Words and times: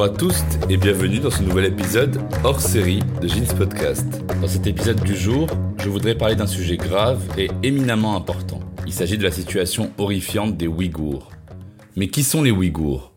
Bonjour 0.00 0.14
à 0.14 0.18
tous 0.18 0.42
et 0.70 0.78
bienvenue 0.78 1.18
dans 1.18 1.30
ce 1.30 1.42
nouvel 1.42 1.66
épisode 1.66 2.22
hors 2.42 2.58
série 2.58 3.00
de 3.20 3.28
Jeans 3.28 3.54
Podcast. 3.54 4.06
Dans 4.40 4.48
cet 4.48 4.66
épisode 4.66 5.02
du 5.02 5.14
jour, 5.14 5.46
je 5.76 5.90
voudrais 5.90 6.14
parler 6.14 6.36
d'un 6.36 6.46
sujet 6.46 6.78
grave 6.78 7.22
et 7.36 7.50
éminemment 7.62 8.16
important. 8.16 8.60
Il 8.86 8.94
s'agit 8.94 9.18
de 9.18 9.22
la 9.22 9.30
situation 9.30 9.92
horrifiante 9.98 10.56
des 10.56 10.68
Ouïghours. 10.68 11.30
Mais 11.96 12.08
qui 12.08 12.22
sont 12.22 12.42
les 12.42 12.50
Ouïghours? 12.50 13.12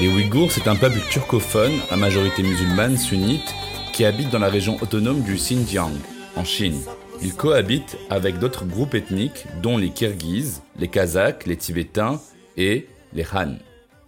Les 0.00 0.08
Ouïghours, 0.08 0.50
c'est 0.50 0.66
un 0.66 0.74
peuple 0.74 0.98
turcophone 1.08 1.78
à 1.92 1.96
majorité 1.96 2.42
musulmane 2.42 2.96
sunnite 2.96 3.54
qui 3.92 4.04
habite 4.04 4.30
dans 4.30 4.40
la 4.40 4.48
région 4.48 4.76
autonome 4.82 5.22
du 5.22 5.36
Xinjiang, 5.36 5.92
en 6.34 6.42
Chine. 6.42 6.80
Ils 7.22 7.34
cohabitent 7.34 7.98
avec 8.08 8.38
d'autres 8.38 8.64
groupes 8.64 8.94
ethniques, 8.94 9.46
dont 9.62 9.76
les 9.76 9.90
Kirghizes, 9.90 10.62
les 10.78 10.88
Kazakhs, 10.88 11.46
les 11.46 11.56
Tibétains 11.56 12.20
et 12.56 12.86
les 13.12 13.26
Han. 13.34 13.56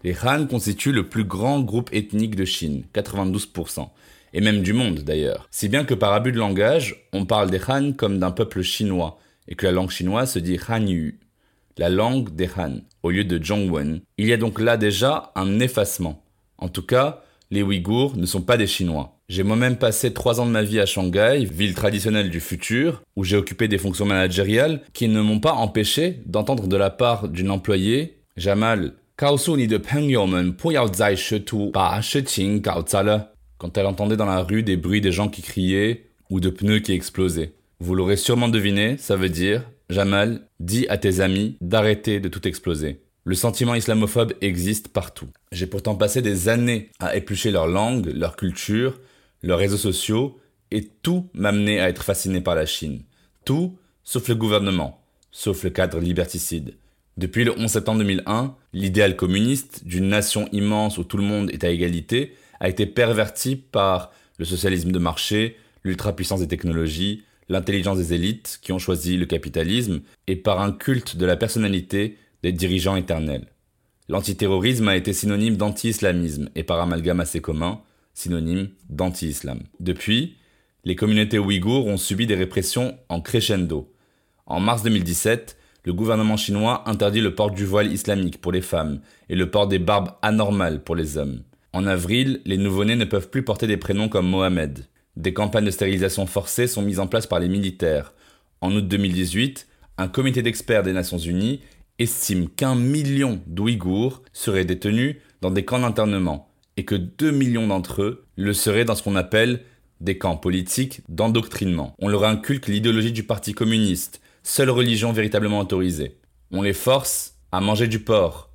Les 0.02 0.16
Han 0.24 0.46
constituent 0.46 0.92
le 0.92 1.08
plus 1.08 1.24
grand 1.24 1.60
groupe 1.60 1.90
ethnique 1.92 2.36
de 2.36 2.44
Chine, 2.44 2.84
92%, 2.94 3.88
et 4.32 4.40
même 4.40 4.62
du 4.62 4.72
monde 4.72 5.00
d'ailleurs. 5.00 5.46
Si 5.50 5.68
bien 5.68 5.84
que 5.84 5.94
par 5.94 6.12
abus 6.12 6.32
de 6.32 6.38
langage, 6.38 7.06
on 7.12 7.26
parle 7.26 7.50
des 7.50 7.60
Han 7.68 7.92
comme 7.92 8.18
d'un 8.18 8.30
peuple 8.30 8.62
chinois, 8.62 9.18
et 9.46 9.54
que 9.54 9.66
la 9.66 9.72
langue 9.72 9.90
chinoise 9.90 10.32
se 10.32 10.38
dit 10.38 10.58
Hanyu 10.68 11.18
la 11.78 11.88
langue 11.88 12.34
des 12.34 12.48
Han, 12.56 12.80
au 13.02 13.10
lieu 13.10 13.24
de 13.24 13.42
Zhongwen. 13.42 14.00
Il 14.18 14.26
y 14.26 14.32
a 14.32 14.36
donc 14.36 14.60
là 14.60 14.76
déjà 14.76 15.32
un 15.34 15.60
effacement. 15.60 16.22
En 16.58 16.68
tout 16.68 16.82
cas, 16.82 17.22
les 17.50 17.62
Ouïghours 17.62 18.16
ne 18.16 18.26
sont 18.26 18.42
pas 18.42 18.56
des 18.56 18.66
Chinois. 18.66 19.18
J'ai 19.32 19.44
moi-même 19.44 19.76
passé 19.76 20.12
trois 20.12 20.42
ans 20.42 20.46
de 20.46 20.50
ma 20.50 20.62
vie 20.62 20.78
à 20.78 20.84
Shanghai, 20.84 21.48
ville 21.50 21.72
traditionnelle 21.72 22.28
du 22.28 22.38
futur, 22.38 23.00
où 23.16 23.24
j'ai 23.24 23.38
occupé 23.38 23.66
des 23.66 23.78
fonctions 23.78 24.04
managériales 24.04 24.82
qui 24.92 25.08
ne 25.08 25.22
m'ont 25.22 25.40
pas 25.40 25.54
empêché 25.54 26.20
d'entendre 26.26 26.68
de 26.68 26.76
la 26.76 26.90
part 26.90 27.28
d'une 27.30 27.50
employée, 27.50 28.18
Jamal, 28.36 28.92
quand 29.16 29.38
elle 33.78 33.86
entendait 33.86 34.16
dans 34.18 34.26
la 34.26 34.42
rue 34.42 34.62
des 34.62 34.76
bruits 34.76 35.00
des 35.00 35.12
gens 35.12 35.28
qui 35.30 35.40
criaient 35.40 36.10
ou 36.28 36.38
de 36.38 36.50
pneus 36.50 36.80
qui 36.80 36.92
explosaient. 36.92 37.54
Vous 37.80 37.94
l'aurez 37.94 38.18
sûrement 38.18 38.48
deviné, 38.48 38.98
ça 38.98 39.16
veut 39.16 39.30
dire 39.30 39.62
Jamal, 39.88 40.42
dis 40.60 40.86
à 40.90 40.98
tes 40.98 41.20
amis 41.20 41.56
d'arrêter 41.62 42.20
de 42.20 42.28
tout 42.28 42.46
exploser. 42.46 43.00
Le 43.24 43.34
sentiment 43.34 43.76
islamophobe 43.76 44.34
existe 44.42 44.88
partout. 44.88 45.28
J'ai 45.52 45.66
pourtant 45.66 45.94
passé 45.94 46.20
des 46.20 46.50
années 46.50 46.90
à 46.98 47.16
éplucher 47.16 47.50
leur 47.50 47.66
langue, 47.66 48.12
leur 48.12 48.36
culture, 48.36 48.98
leurs 49.42 49.58
réseaux 49.58 49.76
sociaux, 49.76 50.38
et 50.70 50.88
tout 51.02 51.28
m'amenait 51.34 51.80
à 51.80 51.88
être 51.88 52.02
fasciné 52.02 52.40
par 52.40 52.54
la 52.54 52.66
Chine. 52.66 53.02
Tout, 53.44 53.76
sauf 54.04 54.28
le 54.28 54.34
gouvernement, 54.34 55.02
sauf 55.30 55.64
le 55.64 55.70
cadre 55.70 56.00
liberticide. 56.00 56.76
Depuis 57.18 57.44
le 57.44 57.52
11 57.58 57.70
septembre 57.70 57.98
2001, 57.98 58.54
l'idéal 58.72 59.16
communiste 59.16 59.84
d'une 59.84 60.08
nation 60.08 60.48
immense 60.52 60.96
où 60.96 61.04
tout 61.04 61.18
le 61.18 61.24
monde 61.24 61.50
est 61.50 61.64
à 61.64 61.70
égalité 61.70 62.34
a 62.60 62.68
été 62.68 62.86
perverti 62.86 63.56
par 63.56 64.12
le 64.38 64.44
socialisme 64.44 64.92
de 64.92 64.98
marché, 64.98 65.56
l'ultra-puissance 65.84 66.40
des 66.40 66.48
technologies, 66.48 67.24
l'intelligence 67.48 67.98
des 67.98 68.14
élites 68.14 68.58
qui 68.62 68.72
ont 68.72 68.78
choisi 68.78 69.16
le 69.16 69.26
capitalisme 69.26 70.00
et 70.26 70.36
par 70.36 70.60
un 70.60 70.72
culte 70.72 71.16
de 71.16 71.26
la 71.26 71.36
personnalité 71.36 72.16
des 72.42 72.52
dirigeants 72.52 72.96
éternels. 72.96 73.46
L'antiterrorisme 74.08 74.88
a 74.88 74.96
été 74.96 75.12
synonyme 75.12 75.56
d'anti-islamisme 75.56 76.48
et 76.54 76.64
par 76.64 76.80
amalgame 76.80 77.20
assez 77.20 77.40
commun, 77.40 77.82
synonyme 78.14 78.68
d'anti-islam. 78.88 79.60
Depuis, 79.80 80.36
les 80.84 80.96
communautés 80.96 81.38
ouïghours 81.38 81.86
ont 81.86 81.96
subi 81.96 82.26
des 82.26 82.34
répressions 82.34 82.98
en 83.08 83.20
crescendo. 83.20 83.92
En 84.46 84.60
mars 84.60 84.82
2017, 84.82 85.56
le 85.84 85.92
gouvernement 85.92 86.36
chinois 86.36 86.88
interdit 86.88 87.20
le 87.20 87.34
port 87.34 87.50
du 87.50 87.64
voile 87.64 87.92
islamique 87.92 88.40
pour 88.40 88.52
les 88.52 88.60
femmes 88.60 89.00
et 89.28 89.36
le 89.36 89.50
port 89.50 89.66
des 89.66 89.78
barbes 89.78 90.12
anormales 90.22 90.82
pour 90.82 90.96
les 90.96 91.16
hommes. 91.16 91.42
En 91.72 91.86
avril, 91.86 92.40
les 92.44 92.58
nouveau-nés 92.58 92.96
ne 92.96 93.04
peuvent 93.04 93.30
plus 93.30 93.44
porter 93.44 93.66
des 93.66 93.76
prénoms 93.76 94.08
comme 94.08 94.28
Mohamed. 94.28 94.86
Des 95.16 95.32
campagnes 95.32 95.64
de 95.64 95.70
stérilisation 95.70 96.26
forcée 96.26 96.66
sont 96.66 96.82
mises 96.82 97.00
en 97.00 97.06
place 97.06 97.26
par 97.26 97.40
les 97.40 97.48
militaires. 97.48 98.12
En 98.60 98.74
août 98.74 98.86
2018, 98.86 99.66
un 99.98 100.08
comité 100.08 100.42
d'experts 100.42 100.82
des 100.82 100.92
Nations 100.92 101.18
Unies 101.18 101.60
estime 101.98 102.48
qu'un 102.48 102.74
million 102.74 103.40
d'Ouïghours 103.46 104.22
seraient 104.32 104.64
détenus 104.64 105.16
dans 105.40 105.50
des 105.50 105.64
camps 105.64 105.80
d'internement 105.80 106.51
et 106.76 106.84
que 106.84 106.94
2 106.94 107.30
millions 107.30 107.66
d'entre 107.66 108.02
eux 108.02 108.26
le 108.36 108.52
seraient 108.52 108.84
dans 108.84 108.94
ce 108.94 109.02
qu'on 109.02 109.16
appelle 109.16 109.62
des 110.00 110.18
camps 110.18 110.36
politiques 110.36 111.00
d'endoctrinement. 111.08 111.94
On 111.98 112.08
leur 112.08 112.24
inculque 112.24 112.68
l'idéologie 112.68 113.12
du 113.12 113.22
Parti 113.22 113.52
communiste, 113.52 114.20
seule 114.42 114.70
religion 114.70 115.12
véritablement 115.12 115.60
autorisée. 115.60 116.18
On 116.50 116.62
les 116.62 116.72
force 116.72 117.34
à 117.52 117.60
manger 117.60 117.86
du 117.86 118.00
porc, 118.00 118.50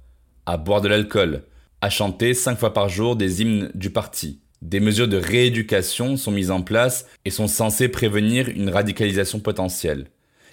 à 0.45 0.57
boire 0.57 0.81
de 0.81 0.87
l'alcool, 0.87 1.43
à 1.81 1.89
chanter 1.89 2.33
cinq 2.33 2.57
fois 2.57 2.73
par 2.73 2.89
jour 2.89 3.15
des 3.15 3.41
hymnes 3.41 3.71
du 3.75 3.91
parti, 3.91 4.41
des 4.61 4.79
mesures 4.79 5.07
de 5.07 5.17
rééducation 5.17 6.17
sont 6.17 6.31
mises 6.31 6.49
en 6.49 6.61
place 6.61 7.05
et 7.25 7.29
sont 7.29 7.47
censées 7.47 7.89
prévenir 7.89 8.49
une 8.49 8.69
radicalisation 8.69 9.39
potentielle. 9.39 10.07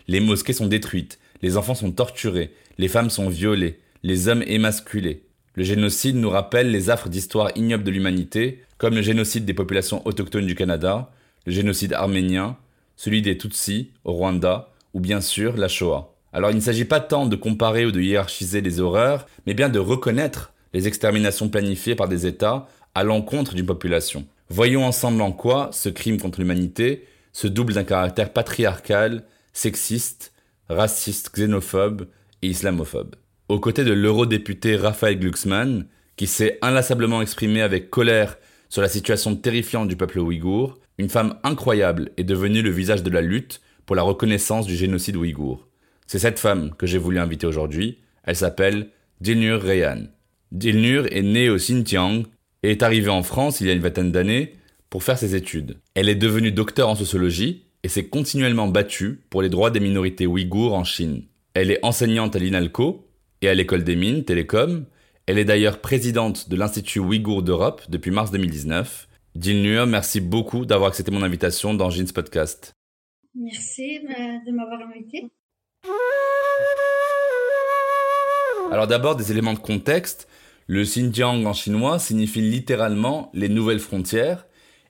Les 0.09 0.21
mosquées 0.21 0.53
sont 0.53 0.67
détruites, 0.67 1.19
les 1.41 1.57
enfants 1.57 1.75
sont 1.75 1.91
torturés, 1.91 2.53
les 2.77 2.89
femmes 2.89 3.09
sont 3.09 3.31
violées, 3.31 3.81
les 4.03 4.29
hommes 4.29 4.45
émasculés. 4.47 5.24
Le 5.57 5.63
génocide 5.63 6.17
nous 6.17 6.31
rappelle 6.31 6.73
les 6.73 6.91
affres 6.91 7.09
d'histoire 7.09 7.53
ignobles 7.55 7.85
de 7.85 7.91
l'humanité, 7.93 8.63
comme 8.77 8.97
le 8.97 9.03
génocide 9.03 9.45
des 9.45 9.55
populations 9.55 10.05
autochtones 10.05 10.47
du 10.47 10.57
Canada, 10.57 11.13
le 11.47 11.53
génocide 11.53 11.93
arménien, 11.93 12.57
celui 12.97 13.23
des 13.23 13.39
Tutsis 13.39 13.91
au 14.05 14.15
Rwanda, 14.15 14.73
ou 14.95 15.01
bien 15.01 15.21
sûr 15.21 15.57
la 15.57 15.69
Shoah. 15.69 16.13
Alors 16.33 16.51
il 16.51 16.57
ne 16.57 16.61
s'agit 16.61 16.85
pas 16.85 16.99
tant 16.99 17.27
de 17.27 17.37
comparer 17.37 17.87
ou 17.87 17.93
de 17.93 18.01
hiérarchiser 18.01 18.61
les 18.63 18.81
horreurs, 18.81 19.27
mais 19.47 19.55
bien 19.55 19.69
de 19.69 19.79
reconnaître 19.79 20.53
les 20.73 20.89
exterminations 20.89 21.49
planifiées 21.49 21.95
par 21.95 22.09
des 22.09 22.27
États 22.27 22.67
à 22.97 23.05
l'encontre 23.05 23.55
d'une 23.55 23.67
population. 23.67 24.27
Voyons 24.49 24.85
ensemble 24.85 25.23
en 25.23 25.31
quoi 25.31 25.71
ce 25.73 25.89
crime 25.89 26.21
contre 26.21 26.41
l'humanité 26.41 27.07
se 27.33 27.47
double 27.47 27.75
d'un 27.75 27.85
caractère 27.85 28.33
patriarcal, 28.33 29.25
sexiste, 29.53 30.33
raciste, 30.69 31.31
xénophobe 31.33 32.09
et 32.43 32.49
islamophobe. 32.49 33.15
Aux 33.51 33.61
côtés 33.61 33.85
de 33.85 33.93
l'eurodéputé 33.93 34.75
Raphaël 34.75 35.19
Glucksmann, 35.19 35.85
qui 36.17 36.27
s'est 36.27 36.59
inlassablement 36.63 37.21
exprimé 37.21 37.61
avec 37.61 37.91
colère 37.91 38.39
sur 38.71 38.81
la 38.81 38.89
situation 38.89 39.37
terrifiante 39.37 39.87
du 39.87 39.97
peuple 39.97 40.21
ouïghour, 40.21 40.79
une 40.97 41.11
femme 41.11 41.37
incroyable 41.43 42.11
est 42.17 42.25
devenue 42.25 42.63
le 42.63 42.71
visage 42.71 43.03
de 43.03 43.11
la 43.11 43.21
lutte 43.21 43.61
pour 43.85 43.97
la 43.97 44.03
reconnaissance 44.03 44.67
du 44.67 44.77
génocide 44.77 45.17
ouïghour. 45.17 45.69
C'est 46.07 46.19
cette 46.19 46.39
femme 46.39 46.73
que 46.79 46.87
j'ai 46.87 46.97
voulu 46.97 47.19
inviter 47.19 47.47
aujourd'hui. 47.47 47.99
Elle 48.23 48.37
s'appelle 48.37 48.89
Dilnur 49.21 49.63
Reyan. 49.63 50.05
Dilnur 50.51 51.07
est 51.11 51.23
née 51.23 51.51
au 51.51 51.57
Xinjiang 51.57 52.23
et 52.63 52.71
est 52.71 52.83
arrivée 52.83 53.11
en 53.11 53.23
France 53.23 53.61
il 53.61 53.67
y 53.67 53.71
a 53.71 53.75
une 53.75 53.83
vingtaine 53.83 54.11
d'années 54.11 54.55
pour 54.89 55.03
faire 55.03 55.19
ses 55.19 55.35
études. 55.35 55.77
Elle 55.95 56.09
est 56.09 56.15
devenue 56.15 56.51
docteur 56.51 56.89
en 56.89 56.95
sociologie 56.95 57.65
et 57.83 57.89
s'est 57.89 58.07
continuellement 58.07 58.69
battue 58.69 59.21
pour 59.29 59.43
les 59.43 59.51
droits 59.51 59.71
des 59.71 59.81
minorités 59.81 60.27
ouïghours 60.27 60.73
en 60.73 60.85
Chine. 60.85 61.25
Elle 61.53 61.71
est 61.71 61.85
enseignante 61.85 62.37
à 62.37 62.39
l'INALCO 62.39 63.05
et 63.45 63.49
à 63.49 63.55
l'école 63.55 63.85
des 63.85 63.95
mines 63.95 64.25
Télécom. 64.25 64.87
Elle 65.27 65.39
est 65.39 65.45
d'ailleurs 65.45 65.81
présidente 65.81 66.49
de 66.49 66.57
l'Institut 66.57 66.99
ouïghour 66.99 67.43
d'Europe 67.43 67.83
depuis 67.91 68.11
mars 68.11 68.31
2019. 68.31 69.07
Dilnur, 69.35 69.87
merci 69.87 70.21
beaucoup 70.21 70.65
d'avoir 70.65 70.89
accepté 70.89 71.11
mon 71.11 71.23
invitation 71.23 71.75
dans 71.75 71.91
Jeans 71.91 72.13
Podcast. 72.15 72.73
Merci 73.35 74.01
de 74.01 74.51
m'avoir 74.53 74.81
invité. 74.89 75.31
Alors 78.73 78.87
d'abord 78.87 79.17
des 79.17 79.31
éléments 79.31 79.53
de 79.53 79.59
contexte. 79.59 80.27
Le 80.67 80.83
Xinjiang 80.83 81.45
en 81.45 81.53
chinois 81.53 81.99
signifie 81.99 82.41
littéralement 82.41 83.31
les 83.35 83.51
nouvelles 83.51 83.81
frontières. 83.81 84.47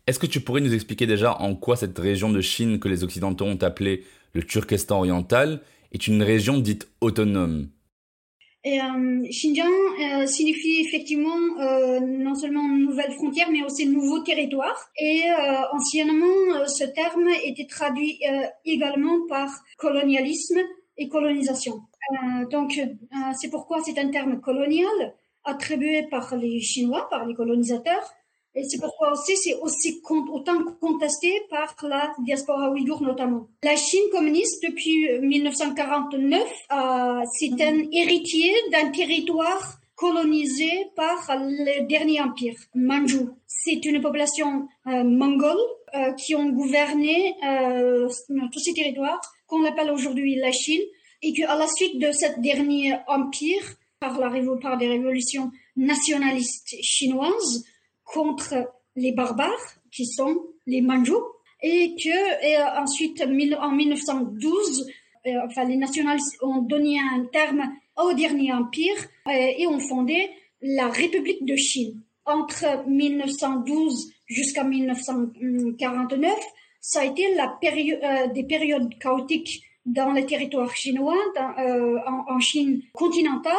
Est-ce 0.06 0.20
que 0.20 0.26
tu 0.26 0.40
pourrais 0.40 0.60
nous 0.60 0.74
expliquer 0.74 1.06
déjà 1.06 1.40
en 1.40 1.56
quoi 1.56 1.74
cette 1.76 1.98
région 1.98 2.30
de 2.30 2.40
Chine 2.40 2.78
que 2.78 2.88
les 2.88 3.02
Occidentaux 3.02 3.46
ont 3.46 3.62
appelée 3.62 4.04
le 4.32 4.44
Turkestan 4.44 4.98
oriental 4.98 5.60
est 5.92 6.06
une 6.06 6.22
région 6.22 6.58
dite 6.58 6.88
autonome? 7.00 7.68
Et, 8.64 8.81
euh, 8.81 9.22
Xinjiang 9.28 9.69
euh, 9.69 10.26
signifie 10.26 10.81
effectivement 10.81 11.37
euh, 11.61 12.00
non 12.00 12.34
seulement 12.34 12.66
nouvelle 12.66 13.12
frontière, 13.12 13.50
mais 13.50 13.62
aussi 13.62 13.87
nouveau 13.87 14.20
territoire. 14.20 14.88
Et 14.99 15.22
euh, 15.31 15.62
anciennement, 15.72 16.55
euh, 16.55 16.66
ce 16.66 16.84
terme 16.84 17.28
était 17.44 17.66
traduit 17.66 18.19
également 18.64 19.26
par 19.28 19.50
colonialisme 19.76 20.61
et 20.96 21.08
colonisation. 21.08 21.82
donc, 22.50 22.81
c'est 23.38 23.50
pourquoi 23.50 23.82
c'est 23.82 23.99
un 23.99 24.11
terme 24.11 24.40
colonial 24.40 25.14
attribué 25.44 26.05
par 26.11 26.37
les 26.37 26.61
Chinois, 26.61 27.08
par 27.11 27.26
les 27.26 27.34
colonisateurs, 27.34 28.12
et 28.54 28.62
c'est 28.64 28.78
pourquoi 28.78 29.12
aussi 29.12 29.36
c'est 29.36 29.54
aussi 29.60 30.00
autant 30.06 30.62
contesté 30.80 31.42
par 31.50 31.74
la 31.82 32.12
diaspora 32.24 32.70
ouïghour 32.70 33.02
notamment. 33.02 33.48
La 33.62 33.76
Chine 33.76 34.08
communiste 34.12 34.62
depuis 34.62 35.08
1949, 35.20 36.42
euh, 36.42 37.22
c'est 37.38 37.62
un 37.62 37.82
héritier 37.92 38.52
d'un 38.70 38.90
territoire 38.90 39.78
colonisé 39.96 40.70
par 40.96 41.26
le 41.38 41.86
dernier 41.86 42.20
empire, 42.20 42.56
Manchu. 42.74 43.28
C'est 43.46 43.84
une 43.84 44.00
population 44.00 44.68
euh, 44.86 45.04
mongole 45.04 45.56
euh, 45.94 46.12
qui 46.12 46.34
ont 46.34 46.50
gouverné 46.50 47.34
euh, 47.46 48.08
tous 48.52 48.58
ces 48.58 48.74
territoires 48.74 49.20
qu'on 49.46 49.64
appelle 49.64 49.90
aujourd'hui 49.90 50.36
la 50.36 50.52
Chine 50.52 50.82
et 51.22 51.32
qu'à 51.32 51.56
la 51.56 51.66
suite 51.68 51.98
de 51.98 52.10
ce 52.12 52.40
dernier 52.40 52.96
empire, 53.06 53.62
par, 54.00 54.18
la, 54.18 54.30
par 54.60 54.76
des 54.76 54.88
révolutions 54.88 55.50
nationalistes 55.76 56.76
chinoises, 56.82 57.64
contre 58.04 58.54
les 58.96 59.12
barbares 59.12 59.76
qui 59.90 60.06
sont 60.06 60.36
les 60.66 60.80
Manjou 60.80 61.18
et 61.62 61.94
que 61.96 62.08
euh, 62.10 62.82
ensuite 62.82 63.22
en 63.22 63.72
1912 63.72 64.86
euh, 65.26 65.30
enfin 65.46 65.64
les 65.64 65.76
nationalistes 65.76 66.36
ont 66.42 66.60
donné 66.62 66.98
un 66.98 67.24
terme 67.26 67.72
au 67.96 68.12
dernier 68.12 68.52
empire 68.52 68.96
euh, 69.28 69.30
et 69.32 69.66
ont 69.66 69.80
fondé 69.80 70.30
la 70.60 70.88
République 70.88 71.44
de 71.44 71.56
Chine. 71.56 72.00
Entre 72.26 72.86
1912 72.86 74.12
jusqu'à 74.26 74.64
1949 74.64 76.32
ça 76.80 77.00
a 77.00 77.04
été 77.04 77.34
la 77.34 77.48
période 77.48 78.32
des 78.34 78.44
périodes 78.44 78.90
chaotiques 78.98 79.62
dans 79.86 80.12
le 80.12 80.24
territoire 80.24 80.74
chinois, 80.74 81.16
en, 82.06 82.40
Chine 82.40 82.82
continentale, 82.94 83.54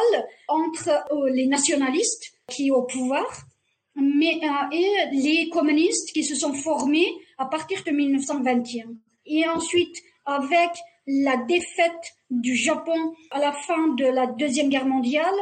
entre 0.48 0.90
les 1.32 1.46
nationalistes 1.46 2.32
qui 2.48 2.70
au 2.72 2.82
pouvoir 2.82 3.46
mais, 3.96 4.40
euh, 4.42 4.76
et 4.76 4.88
les 5.12 5.48
communistes 5.48 6.12
qui 6.12 6.24
se 6.24 6.34
sont 6.34 6.54
formés 6.54 7.08
à 7.38 7.46
partir 7.46 7.82
de 7.84 7.90
1921. 7.90 8.84
Et 9.26 9.48
ensuite, 9.48 9.96
avec 10.24 10.70
la 11.06 11.36
défaite 11.36 12.14
du 12.30 12.54
Japon 12.56 13.14
à 13.30 13.38
la 13.38 13.52
fin 13.52 13.88
de 13.94 14.04
la 14.04 14.26
Deuxième 14.26 14.68
Guerre 14.68 14.86
mondiale, 14.86 15.34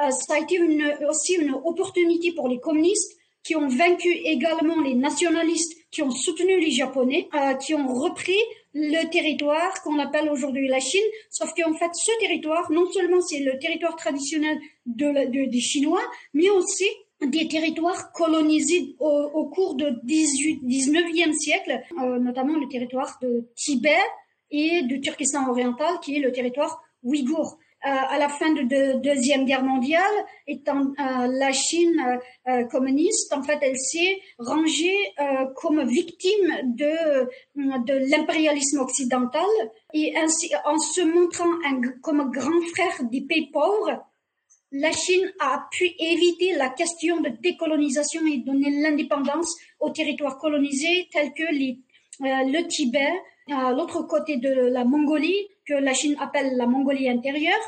euh, 0.00 0.10
ça 0.10 0.34
a 0.34 0.38
été 0.38 0.56
une, 0.56 0.96
aussi 1.08 1.34
une 1.34 1.54
opportunité 1.54 2.32
pour 2.32 2.48
les 2.48 2.58
communistes 2.58 3.16
qui 3.42 3.56
ont 3.56 3.68
vaincu 3.68 4.08
également 4.08 4.80
les 4.80 4.94
nationalistes 4.94 5.74
qui 5.90 6.02
ont 6.02 6.10
soutenu 6.10 6.60
les 6.60 6.70
Japonais, 6.70 7.28
euh, 7.34 7.54
qui 7.54 7.74
ont 7.74 7.86
repris 7.86 8.38
le 8.74 9.10
territoire 9.10 9.82
qu'on 9.82 9.98
appelle 9.98 10.30
aujourd'hui 10.30 10.68
la 10.68 10.80
Chine. 10.80 11.00
Sauf 11.30 11.52
qu'en 11.54 11.74
fait, 11.74 11.90
ce 11.94 12.12
territoire, 12.20 12.70
non 12.70 12.90
seulement 12.92 13.20
c'est 13.20 13.40
le 13.40 13.58
territoire 13.58 13.96
traditionnel 13.96 14.58
de, 14.86 15.26
de, 15.30 15.50
des 15.50 15.60
Chinois, 15.60 16.02
mais 16.34 16.48
aussi 16.50 16.86
des 17.26 17.48
territoires 17.48 18.12
colonisés 18.12 18.96
au, 18.98 19.30
au 19.34 19.48
cours 19.48 19.74
du 19.74 19.84
18, 20.04 20.62
19e 20.64 21.32
siècle, 21.34 21.80
euh, 22.02 22.18
notamment 22.18 22.58
le 22.58 22.68
territoire 22.68 23.18
de 23.22 23.48
Tibet 23.56 23.96
et 24.50 24.82
du 24.82 25.00
Turkestan 25.00 25.48
oriental, 25.48 26.00
qui 26.02 26.16
est 26.16 26.20
le 26.20 26.32
territoire 26.32 26.82
ouïghour. 27.02 27.58
Euh, 27.86 27.88
à 27.88 28.18
la 28.18 28.28
fin 28.28 28.52
de 28.52 28.60
la 28.60 28.94
deuxième 28.98 29.46
guerre 29.46 29.64
mondiale, 29.64 30.02
étant 30.46 30.82
euh, 30.82 31.26
la 31.30 31.50
Chine 31.50 32.20
euh, 32.46 32.64
communiste, 32.64 33.32
en 33.32 33.42
fait, 33.42 33.58
elle 33.62 33.78
s'est 33.78 34.20
rangée 34.38 34.98
comme 35.56 35.82
victime 35.88 36.74
de 36.76 37.26
de 37.54 38.10
l'impérialisme 38.10 38.80
occidental 38.80 39.48
et 39.94 40.14
ainsi, 40.16 40.50
en 40.66 40.76
se 40.76 41.00
montrant 41.00 41.50
un, 41.66 41.80
comme 42.02 42.30
grand 42.30 42.60
frère 42.74 43.02
des 43.10 43.22
pays 43.22 43.50
pauvres, 43.50 44.04
la 44.72 44.92
Chine 44.92 45.32
a 45.40 45.66
pu 45.70 45.90
éviter 45.98 46.54
la 46.54 46.70
question 46.70 47.20
de 47.20 47.28
décolonisation 47.28 48.24
et 48.26 48.38
donner 48.38 48.70
l'indépendance 48.70 49.54
aux 49.80 49.90
territoires 49.90 50.38
colonisés 50.38 51.08
tels 51.12 51.32
que 51.32 51.42
euh, 51.42 51.74
le 52.20 52.66
Tibet, 52.68 53.12
à 53.50 53.72
l'autre 53.72 54.02
côté 54.02 54.36
de 54.36 54.48
la 54.48 54.84
Mongolie, 54.84 55.48
que 55.66 55.74
la 55.74 55.92
Chine 55.92 56.16
appelle 56.20 56.56
la 56.56 56.66
Mongolie 56.66 57.08
intérieure, 57.08 57.58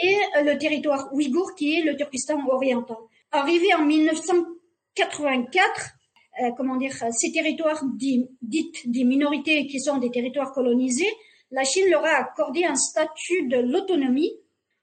et 0.00 0.16
euh, 0.36 0.42
le 0.42 0.56
territoire 0.58 1.08
ouïghour 1.12 1.54
qui 1.56 1.78
est 1.78 1.82
le 1.82 1.96
Turkestan 1.96 2.40
oriental. 2.48 2.96
Arrivé 3.32 3.74
en 3.74 3.84
1984, 3.84 5.90
euh, 6.42 6.50
comment 6.56 6.76
dire, 6.76 6.94
ces 7.10 7.32
territoires 7.32 7.82
dits, 7.96 8.28
dites 8.40 8.88
des 8.88 9.02
minorités 9.04 9.66
qui 9.66 9.80
sont 9.80 9.98
des 9.98 10.10
territoires 10.10 10.52
colonisés, 10.52 11.10
la 11.50 11.64
Chine 11.64 11.90
leur 11.90 12.04
a 12.04 12.18
accordé 12.18 12.64
un 12.64 12.76
statut 12.76 13.48
de 13.48 13.56
l'autonomie 13.56 14.32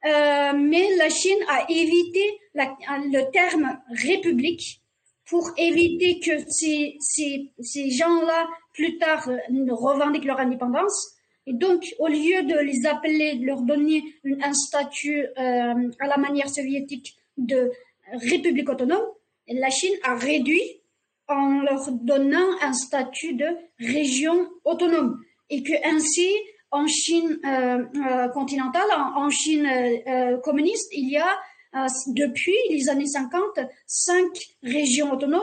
euh, 0.06 0.54
mais 0.54 0.96
la 0.98 1.10
Chine 1.10 1.38
a 1.48 1.66
évité 1.70 2.40
le 2.56 3.32
terme 3.32 3.80
république 3.90 4.82
pour 5.26 5.52
éviter 5.58 6.20
que 6.20 6.32
ces, 6.50 6.98
ces, 7.00 7.52
ces 7.62 7.90
gens-là, 7.90 8.48
plus 8.74 8.98
tard, 8.98 9.30
revendiquent 9.72 10.26
leur 10.26 10.40
indépendance. 10.40 11.16
Et 11.46 11.54
donc, 11.54 11.94
au 12.00 12.08
lieu 12.08 12.44
de 12.44 12.60
les 12.60 12.86
appeler, 12.86 13.36
de 13.36 13.46
leur 13.46 13.62
donner 13.62 14.04
un 14.42 14.54
statut 14.54 15.26
euh, 15.38 15.92
à 16.00 16.08
la 16.08 16.18
manière 16.18 16.50
soviétique 16.50 17.16
de 17.38 17.72
république 18.12 18.70
autonome, 18.70 19.06
la 19.48 19.70
Chine 19.70 19.96
a 20.04 20.16
réduit 20.16 20.82
en 21.28 21.62
leur 21.62 21.92
donnant 21.92 22.48
un 22.62 22.74
statut 22.74 23.34
de 23.34 23.48
région 23.80 24.50
autonome. 24.64 25.22
Et 25.50 25.64
que 25.64 25.74
ainsi, 25.86 26.30
en 26.74 26.88
Chine 26.88 27.40
euh, 27.46 27.86
euh, 27.96 28.28
continentale, 28.30 28.90
en, 29.16 29.30
Chine 29.30 29.66
euh, 29.66 30.38
communiste, 30.40 30.90
il 30.92 31.10
y 31.10 31.18
a 31.18 31.38
depuis 32.14 32.56
les 32.70 32.88
années 32.90 33.08
50 33.08 33.42
cinq 33.88 34.30
régions 34.62 35.12
autonomes, 35.12 35.42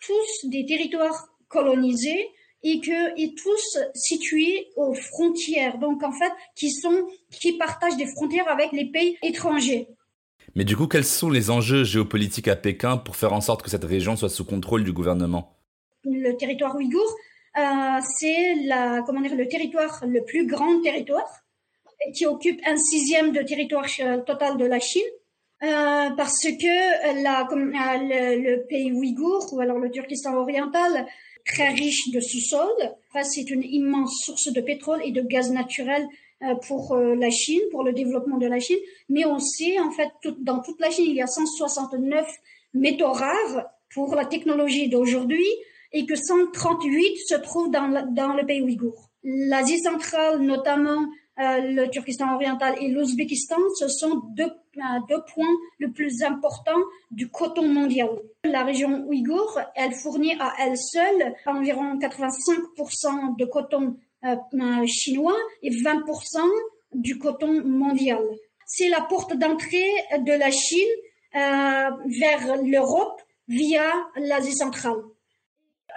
tous 0.00 0.48
des 0.48 0.64
territoires 0.64 1.26
colonisés 1.48 2.28
et 2.62 2.80
que 2.80 3.20
et 3.20 3.34
tous 3.34 3.78
situés 3.92 4.68
aux 4.76 4.94
frontières, 4.94 5.78
donc 5.78 6.04
en 6.04 6.12
fait 6.12 6.30
qui 6.54 6.70
sont 6.70 7.06
qui 7.32 7.58
partagent 7.58 7.96
des 7.96 8.06
frontières 8.06 8.48
avec 8.48 8.70
les 8.70 8.92
pays 8.92 9.16
étrangers. 9.24 9.88
Mais 10.54 10.64
du 10.64 10.76
coup, 10.76 10.86
quels 10.86 11.04
sont 11.04 11.30
les 11.30 11.50
enjeux 11.50 11.82
géopolitiques 11.82 12.48
à 12.48 12.54
Pékin 12.54 12.96
pour 12.96 13.16
faire 13.16 13.32
en 13.32 13.40
sorte 13.40 13.62
que 13.62 13.70
cette 13.70 13.84
région 13.84 14.14
soit 14.14 14.28
sous 14.28 14.44
contrôle 14.44 14.84
du 14.84 14.92
gouvernement? 14.92 15.58
Le 16.04 16.36
territoire 16.36 16.76
ouïghour, 16.76 17.16
c'est 17.54 18.54
la, 18.64 19.02
comment 19.04 19.20
dire, 19.20 19.34
le 19.34 19.48
territoire, 19.48 20.02
le 20.06 20.24
plus 20.24 20.46
grand 20.46 20.80
territoire, 20.80 21.42
qui 22.14 22.26
occupe 22.26 22.60
un 22.66 22.76
sixième 22.76 23.32
de 23.32 23.42
territoire 23.42 23.86
euh, 24.00 24.18
total 24.22 24.56
de 24.56 24.64
la 24.64 24.80
Chine. 24.80 25.02
Euh, 25.62 26.10
parce 26.16 26.42
que 26.42 27.22
la, 27.22 27.46
comme, 27.48 27.70
le, 27.70 28.42
le, 28.42 28.66
pays 28.66 28.90
ouïghour 28.92 29.46
ou 29.52 29.60
alors 29.60 29.78
le 29.78 29.92
Turkestan 29.92 30.34
oriental 30.34 31.06
très 31.46 31.68
riche 31.68 32.10
de 32.10 32.18
sous-sol. 32.18 32.68
c'est 33.22 33.48
une 33.48 33.62
immense 33.62 34.22
source 34.24 34.52
de 34.52 34.60
pétrole 34.60 35.00
et 35.04 35.12
de 35.12 35.20
gaz 35.20 35.52
naturel 35.52 36.04
pour 36.66 36.96
la 36.96 37.30
Chine, 37.30 37.60
pour 37.70 37.84
le 37.84 37.92
développement 37.92 38.38
de 38.38 38.48
la 38.48 38.58
Chine. 38.58 38.78
Mais 39.08 39.24
aussi, 39.24 39.78
en 39.78 39.92
fait, 39.92 40.10
dans 40.40 40.60
toute 40.60 40.80
la 40.80 40.90
Chine, 40.90 41.06
il 41.08 41.14
y 41.14 41.22
a 41.22 41.28
169 41.28 42.26
métaux 42.74 43.12
rares 43.12 43.70
pour 43.94 44.14
la 44.16 44.24
technologie 44.24 44.88
d'aujourd'hui 44.88 45.46
et 45.92 46.06
que 46.06 46.16
138 46.16 47.16
se 47.26 47.34
trouvent 47.36 47.70
dans, 47.70 48.06
dans 48.12 48.34
le 48.34 48.44
pays 48.44 48.62
ouïghour. 48.62 49.10
L'Asie 49.22 49.78
centrale, 49.78 50.40
notamment 50.40 51.00
euh, 51.38 51.60
le 51.60 51.88
Turkestan 51.88 52.34
oriental 52.34 52.74
et 52.80 52.88
l'Ouzbékistan, 52.88 53.56
ce 53.78 53.88
sont 53.88 54.22
deux, 54.30 54.44
euh, 54.44 54.80
deux 55.08 55.22
points 55.34 55.54
les 55.78 55.88
plus 55.88 56.22
importants 56.22 56.82
du 57.10 57.30
coton 57.30 57.68
mondial. 57.68 58.10
La 58.44 58.64
région 58.64 59.04
ouïghour, 59.06 59.60
elle 59.74 59.94
fournit 59.94 60.34
à 60.40 60.52
elle 60.58 60.76
seule 60.76 61.34
environ 61.46 61.98
85% 61.98 63.36
de 63.38 63.44
coton 63.44 63.96
euh, 64.24 64.36
euh, 64.54 64.86
chinois 64.86 65.36
et 65.62 65.70
20% 65.70 66.48
du 66.94 67.18
coton 67.18 67.64
mondial. 67.64 68.22
C'est 68.66 68.88
la 68.88 69.00
porte 69.00 69.36
d'entrée 69.36 69.90
de 70.18 70.32
la 70.32 70.50
Chine 70.50 70.78
euh, 71.34 71.90
vers 72.20 72.62
l'Europe 72.62 73.20
via 73.48 73.90
l'Asie 74.16 74.54
centrale. 74.54 75.02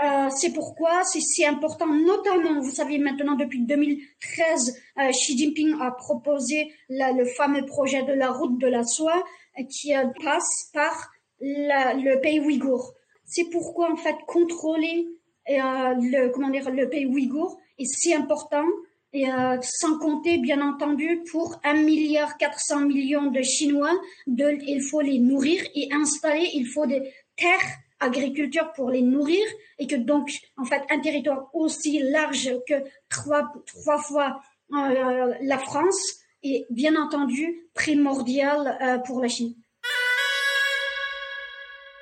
Euh, 0.04 0.30
c'est 0.30 0.52
pourquoi 0.52 1.04
c'est 1.06 1.22
si 1.22 1.46
important, 1.46 1.88
notamment, 1.88 2.60
vous 2.60 2.72
savez 2.72 2.98
maintenant 2.98 3.36
depuis 3.36 3.62
2013, 3.62 4.78
euh, 5.00 5.12
Xi 5.12 5.38
Jinping 5.38 5.76
a 5.80 5.92
proposé 5.92 6.74
le 6.90 7.24
fameux 7.26 7.66
projet 7.66 8.04
de 8.04 8.14
la 8.14 8.32
route 8.32 8.60
de 8.60 8.68
la 8.68 8.84
soie 8.84 9.24
euh, 9.58 9.64
qui 9.64 9.94
passe 10.24 10.70
par 10.74 11.12
le 11.40 12.20
pays 12.22 12.40
ouïghour. 12.40 12.94
C'est 13.26 13.50
pourquoi 13.50 13.92
en 13.92 13.96
fait 13.96 14.16
contrôler 14.28 15.08
le 15.48 16.30
comment 16.30 16.50
dire 16.50 16.70
le 16.70 16.90
pays 16.90 17.06
ouïghour 17.06 17.58
est 17.78 17.86
si 17.86 18.14
important 18.14 18.66
et 19.14 19.26
sans 19.62 19.98
compter 19.98 20.38
bien 20.38 20.62
entendu 20.62 21.24
pour 21.32 21.60
un 21.64 21.74
milliard 21.74 22.38
400 22.38 22.82
millions 22.82 23.32
de 23.32 23.42
Chinois, 23.42 23.94
il 24.28 24.82
faut 24.90 25.02
les 25.02 25.20
nourrir 25.20 25.62
et 25.74 25.90
installer, 25.92 26.50
il 26.54 26.68
faut 26.68 26.86
des 26.86 27.12
terres 27.36 27.80
agriculture 28.00 28.72
pour 28.74 28.90
les 28.90 29.02
nourrir 29.02 29.46
et 29.80 29.88
que 29.88 29.96
donc 29.96 30.30
en 30.58 30.66
fait 30.66 30.82
un 30.90 31.00
territoire 31.00 31.50
aussi 31.54 32.00
large 32.00 32.52
que 32.68 32.76
trois 33.10 33.52
trois 33.66 33.98
fois 33.98 34.42
euh, 34.74 35.34
la 35.42 35.58
France 35.58 36.20
est 36.44 36.66
bien 36.70 36.96
entendu 37.02 37.68
primordial 37.74 38.78
euh, 38.82 38.98
pour 39.00 39.22
la 39.22 39.28
Chine. 39.28 39.56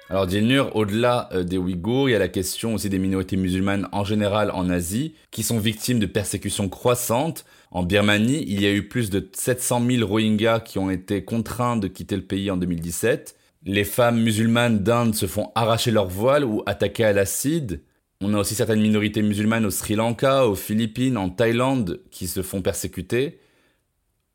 Alors 0.10 0.28
Dilnur, 0.28 0.76
au-delà 0.76 1.30
euh, 1.32 1.44
des 1.44 1.58
Ouïghours, 1.58 2.10
il 2.10 2.12
y 2.12 2.16
a 2.16 2.20
la 2.20 2.28
question 2.28 2.76
aussi 2.76 2.90
des 2.90 3.00
minorités 3.00 3.38
musulmanes 3.38 3.88
en 3.92 4.04
général 4.04 4.52
en 4.52 4.70
Asie, 4.70 5.16
qui 5.32 5.44
sont 5.44 5.60
victimes 5.60 6.00
de 6.00 6.06
persécutions 6.06 6.70
croissantes. 6.70 7.46
En 7.72 7.84
Birmanie, 7.84 8.44
il 8.48 8.62
y 8.62 8.68
a 8.68 8.72
eu 8.72 8.88
plus 8.88 9.10
de 9.10 9.28
700 9.34 9.82
000 9.90 10.08
Rohingyas 10.08 10.60
qui 10.60 10.78
ont 10.78 10.92
été 10.92 11.24
contraints 11.24 11.78
de 11.78 11.88
quitter 11.88 12.16
le 12.16 12.22
pays 12.22 12.52
en 12.52 12.58
2017. 12.58 13.36
Les 13.66 13.86
femmes 13.86 14.22
musulmanes 14.22 14.80
d'Inde 14.80 15.16
se 15.16 15.26
font 15.26 15.52
arracher 15.56 15.92
leur 15.92 16.08
voile 16.08 16.44
ou 16.44 16.64
attaquer 16.66 17.06
à 17.06 17.14
l'acide. 17.14 17.82
On 18.22 18.34
a 18.34 18.40
aussi 18.40 18.56
certaines 18.56 18.82
minorités 18.82 19.22
musulmanes 19.22 19.66
au 19.66 19.70
Sri 19.70 19.96
Lanka, 19.96 20.48
aux 20.48 20.56
Philippines, 20.56 21.18
en 21.18 21.30
Thaïlande 21.30 22.02
qui 22.12 22.28
se 22.28 22.42
font 22.42 22.62
persécuter. 22.62 23.40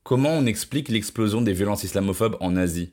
Comment 0.02 0.30
on 0.30 0.46
explique 0.46 0.88
l'explosion 0.88 1.42
des 1.42 1.52
violences 1.52 1.84
islamophobes 1.84 2.36
en 2.40 2.56
Asie? 2.56 2.92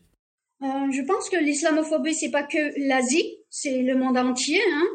Euh, 0.62 0.68
Je 0.92 1.01
pense 1.04 1.30
que 1.30 1.38
l'islamophobie 1.38 2.13
c'est 2.13 2.32
pas 2.32 2.44
que 2.44 2.88
l'Asie, 2.88 3.38
c'est 3.50 3.82
le 3.82 3.96
monde 3.96 4.18
entier. 4.18 4.62
Hein, 4.74 4.86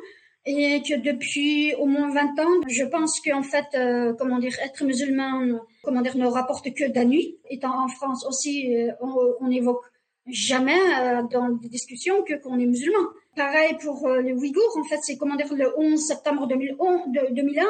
et 0.47 0.83
que 0.83 0.99
depuis 1.01 1.75
au 1.75 1.87
moins 1.87 2.11
20 2.11 2.39
ans, 2.41 2.61
je 2.69 2.85
pense 2.85 3.21
qu'en 3.21 3.43
fait, 3.43 3.67
euh, 3.75 4.15
comment 4.19 4.39
dire, 4.39 4.55
être 4.65 4.85
musulman, 4.85 5.61
comment 5.83 6.01
dire, 6.01 6.17
ne 6.17 6.27
rapporte 6.27 6.73
que 6.75 6.91
d'annui. 6.91 7.39
Étant 7.51 7.85
en 7.85 7.89
France 7.89 8.25
aussi, 8.27 8.75
euh, 8.75 8.91
on, 9.41 9.51
évoque 9.51 9.85
jamais 10.33 10.79
euh, 11.01 11.23
dans 11.31 11.49
des 11.49 11.69
discussions 11.69 12.23
que 12.23 12.35
qu'on 12.35 12.59
est 12.59 12.67
musulman. 12.67 13.09
Pareil 13.37 13.77
pour 13.83 14.07
euh, 14.07 14.21
les 14.21 14.33
Ouïghours, 14.33 14.77
en 14.77 14.85
fait, 14.85 14.99
c'est 15.03 15.17
comment 15.17 15.37
dire 15.37 15.53
le 15.55 15.73
11 15.79 16.01
septembre 16.01 16.47
2011, 16.47 17.01
de, 17.09 17.35
2001 17.35 17.65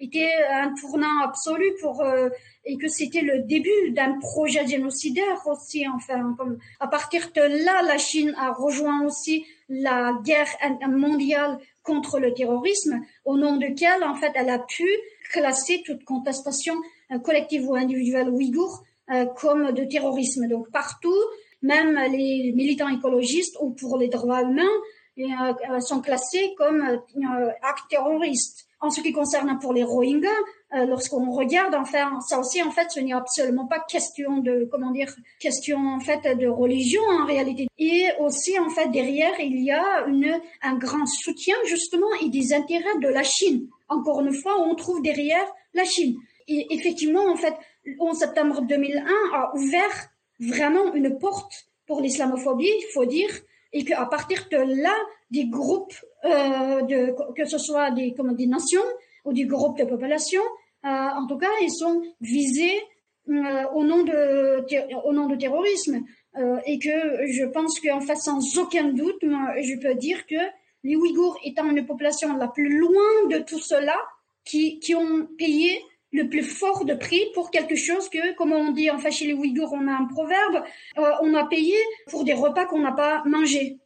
était 0.00 0.32
un 0.50 0.74
tournant 0.74 1.20
absolu 1.22 1.72
pour 1.80 2.02
euh, 2.02 2.28
et 2.64 2.76
que 2.76 2.88
c'était 2.88 3.20
le 3.20 3.40
début 3.40 3.90
d'un 3.90 4.18
projet 4.18 4.66
génocidaire 4.66 5.46
aussi. 5.46 5.86
Enfin, 5.88 6.34
comme 6.36 6.58
à 6.80 6.88
partir 6.88 7.30
de 7.34 7.64
là, 7.64 7.82
la 7.82 7.98
Chine 7.98 8.34
a 8.38 8.52
rejoint 8.52 9.04
aussi 9.06 9.46
la 9.68 10.18
guerre 10.24 10.48
mondiale 10.88 11.58
contre 11.82 12.18
le 12.18 12.34
terrorisme, 12.34 13.00
au 13.24 13.36
nom 13.36 13.56
duquel 13.56 14.02
en 14.04 14.14
fait 14.14 14.32
elle 14.34 14.50
a 14.50 14.58
pu 14.58 14.88
classer 15.30 15.82
toute 15.84 16.04
contestation 16.04 16.74
collective 17.22 17.68
ou 17.68 17.74
individuelle 17.74 18.30
ouïghour 18.30 18.82
comme 19.36 19.72
de 19.72 19.84
terrorisme. 19.84 20.48
Donc 20.48 20.70
partout, 20.70 21.14
même 21.64 21.98
les 22.12 22.52
militants 22.52 22.88
écologistes 22.88 23.56
ou 23.60 23.70
pour 23.70 23.98
les 23.98 24.08
droits 24.08 24.42
humains 24.42 24.62
euh, 25.18 25.22
euh, 25.70 25.80
sont 25.80 26.00
classés 26.00 26.54
comme 26.58 26.82
euh, 26.82 27.50
actes 27.62 27.88
terroristes. 27.88 28.66
En 28.80 28.90
ce 28.90 29.00
qui 29.00 29.12
concerne 29.12 29.58
pour 29.60 29.72
les 29.72 29.82
Rohingyas, 29.82 30.28
lorsqu'on 30.86 31.30
regarde, 31.30 31.74
enfin, 31.74 32.20
ça 32.28 32.38
aussi, 32.38 32.62
en 32.62 32.70
fait, 32.70 32.90
ce 32.90 33.00
n'est 33.00 33.14
absolument 33.14 33.66
pas 33.66 33.80
question 33.80 34.38
de, 34.38 34.68
comment 34.70 34.90
dire, 34.90 35.10
question, 35.40 35.78
en 35.78 36.00
fait, 36.00 36.36
de 36.36 36.46
religion, 36.48 37.00
en 37.18 37.24
réalité. 37.24 37.66
Et 37.78 38.08
aussi, 38.20 38.58
en 38.58 38.68
fait, 38.68 38.90
derrière, 38.90 39.32
il 39.40 39.64
y 39.64 39.70
a 39.70 40.04
une, 40.06 40.38
un 40.60 40.76
grand 40.76 41.06
soutien, 41.06 41.54
justement, 41.64 42.08
et 42.20 42.28
des 42.28 42.52
intérêts 42.52 42.98
de 43.00 43.08
la 43.08 43.22
Chine. 43.22 43.68
Encore 43.88 44.20
une 44.20 44.34
fois, 44.34 44.60
on 44.60 44.74
trouve 44.74 45.00
derrière 45.00 45.46
la 45.72 45.84
Chine. 45.84 46.16
Et 46.46 46.66
effectivement, 46.74 47.26
en 47.26 47.36
fait, 47.36 47.54
le 47.84 47.94
11 48.00 48.18
septembre 48.18 48.60
2001 48.62 49.06
a 49.32 49.54
ouvert 49.54 50.10
vraiment 50.40 50.92
une 50.94 51.18
porte 51.18 51.68
pour 51.86 52.00
l'islamophobie, 52.00 52.66
il 52.66 52.86
faut 52.92 53.04
dire, 53.04 53.30
et 53.72 53.84
qu'à 53.84 54.06
partir 54.06 54.46
de 54.50 54.82
là, 54.82 54.94
des 55.30 55.46
groupes, 55.46 55.94
euh, 56.24 56.82
que 57.36 57.44
ce 57.44 57.58
soit 57.58 57.90
des, 57.90 58.14
comme 58.14 58.34
des 58.34 58.46
nations 58.46 58.84
ou 59.24 59.32
des 59.32 59.44
groupes 59.44 59.78
de 59.78 59.84
population, 59.84 60.42
euh, 60.84 60.88
en 60.88 61.26
tout 61.26 61.38
cas, 61.38 61.50
ils 61.62 61.72
sont 61.72 62.02
visés 62.20 62.80
euh, 63.28 63.64
au 63.74 63.84
nom 63.84 64.02
de 64.04 64.64
au 65.04 65.12
nom 65.12 65.26
de 65.26 65.36
terrorisme. 65.36 66.04
Et 66.66 66.80
que 66.80 67.26
je 67.28 67.44
pense 67.44 67.78
qu'en 67.78 68.00
fait, 68.00 68.16
sans 68.16 68.58
aucun 68.58 68.88
doute, 68.88 69.20
je 69.22 69.80
peux 69.80 69.94
dire 69.94 70.26
que 70.26 70.34
les 70.82 70.96
Ouïghours 70.96 71.38
étant 71.44 71.70
une 71.70 71.86
population 71.86 72.36
la 72.36 72.48
plus 72.48 72.76
loin 72.76 73.28
de 73.30 73.38
tout 73.38 73.60
cela, 73.60 73.96
qui, 74.44 74.80
qui 74.80 74.94
ont 74.96 75.26
payé 75.38 75.80
le 76.14 76.28
plus 76.28 76.44
fort 76.44 76.84
de 76.84 76.94
prix 76.94 77.24
pour 77.34 77.50
quelque 77.50 77.74
chose 77.74 78.08
que, 78.08 78.36
comme 78.36 78.52
on 78.52 78.70
dit 78.70 78.88
en 78.88 78.98
fait 78.98 79.10
chez 79.10 79.26
les 79.26 79.32
Ouïghours, 79.32 79.72
on 79.72 79.88
a 79.88 79.92
un 79.92 80.04
proverbe, 80.06 80.62
euh, 80.96 81.10
on 81.22 81.34
a 81.34 81.44
payé 81.44 81.74
pour 82.08 82.24
des 82.24 82.32
repas 82.32 82.66
qu'on 82.66 82.80
n'a 82.80 82.92
pas 82.92 83.24
mangés. 83.26 83.78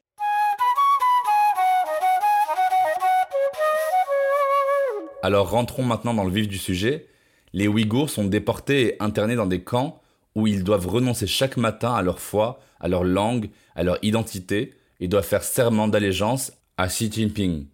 Alors 5.23 5.50
rentrons 5.50 5.82
maintenant 5.82 6.12
dans 6.12 6.25
le 6.25 6.30
vif 6.30 6.47
du 6.47 6.58
sujet. 6.58 7.06
Les 7.54 7.66
Ouïghours 7.66 8.11
sont 8.11 8.25
déportés 8.25 8.88
et 8.88 9.02
internés 9.02 9.35
dans 9.35 9.47
des 9.47 9.62
camps 9.62 10.00
où 10.35 10.47
ils 10.47 10.62
doivent 10.62 10.87
renoncer 10.87 11.26
chaque 11.26 11.56
matin 11.56 11.94
à 11.94 12.02
leur 12.02 12.20
foi, 12.20 12.61
à 12.78 12.88
leur 12.88 13.04
langue, 13.04 13.49
à 13.75 13.82
leur 13.82 13.99
identité 14.02 14.75
et 15.00 15.08
doivent 15.08 15.26
faire 15.26 15.42
serment 15.42 15.88
d'allégeance 15.88 16.52
à 16.76 16.88
Xi 16.88 17.11
Jinping. 17.11 17.66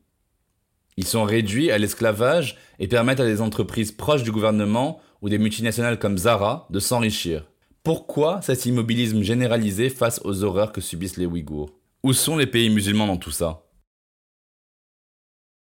Ils 0.97 1.07
sont 1.07 1.25
réduits 1.25 1.71
à 1.71 1.79
l'esclavage 1.79 2.57
et 2.79 2.87
permettent 2.87 3.21
à 3.21 3.27
des 3.27 3.41
entreprises 3.41 3.93
proches 3.93 4.23
du 4.23 4.31
gouvernement 4.31 5.01
ou 5.23 5.29
des 5.29 5.39
multinationales 5.39 5.99
comme 5.99 6.19
Zara 6.19 6.67
de 6.71 6.79
s'enrichir. 6.79 7.51
Pourquoi 7.83 8.41
cet 8.43 8.65
immobilisme 8.67 9.23
généralisé 9.23 9.91
face 9.91 10.21
aux 10.25 10.45
horreurs 10.45 10.73
que 10.73 10.81
subissent 10.81 11.17
les 11.17 11.27
Ouïghours? 11.27 11.71
Où 12.03 12.13
sont 12.13 12.37
les 12.37 12.47
pays 12.47 12.71
musulmans 12.71 13.07
dans 13.07 13.17
tout 13.17 13.31
ça? 13.31 13.63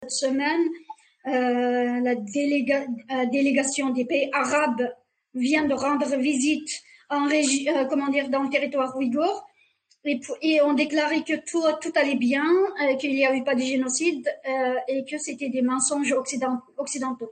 Cette 0.02 0.12
semaine, 0.12 0.62
euh, 1.28 2.02
la 2.02 3.26
délégation 3.26 3.92
des 3.92 4.06
pays 4.06 4.30
arabes 4.34 4.90
vient 5.34 5.66
de 5.66 5.74
rendre 5.74 6.18
visite 6.18 6.70
euh, 7.12 8.28
dans 8.30 8.44
le 8.44 8.50
territoire 8.50 8.96
ouïghour 8.98 9.46
et, 10.06 10.20
et, 10.42 10.62
on 10.62 10.74
déclarait 10.74 11.24
que 11.24 11.36
tout, 11.50 11.64
tout 11.82 11.92
allait 11.96 12.16
bien, 12.16 12.46
euh, 12.82 12.96
qu'il 12.96 13.14
n'y 13.14 13.26
avait 13.26 13.44
pas 13.44 13.56
de 13.56 13.62
génocide 13.62 14.28
euh, 14.48 14.76
et 14.88 15.06
que 15.06 15.18
c'était 15.18 15.50
des 15.50 15.62
mensonges 15.62 16.14
occidentaux. 16.78 17.32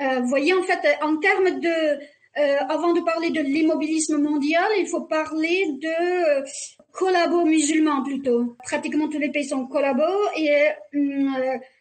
Euh, 0.00 0.20
vous 0.20 0.28
voyez, 0.28 0.54
en 0.54 0.62
fait, 0.62 0.80
en 1.02 1.16
termes 1.16 1.60
de... 1.60 1.98
Euh, 2.38 2.56
avant 2.68 2.92
de 2.92 3.00
parler 3.00 3.30
de 3.30 3.40
l'immobilisme 3.40 4.16
mondial, 4.16 4.70
il 4.78 4.86
faut 4.86 5.00
parler 5.00 5.66
de 5.82 6.38
euh, 6.38 6.44
collabos 6.92 7.44
musulmans 7.44 8.04
plutôt. 8.04 8.56
Pratiquement 8.62 9.08
tous 9.08 9.18
les 9.18 9.30
pays 9.30 9.48
sont 9.48 9.66
collabos 9.66 10.28
et 10.36 10.68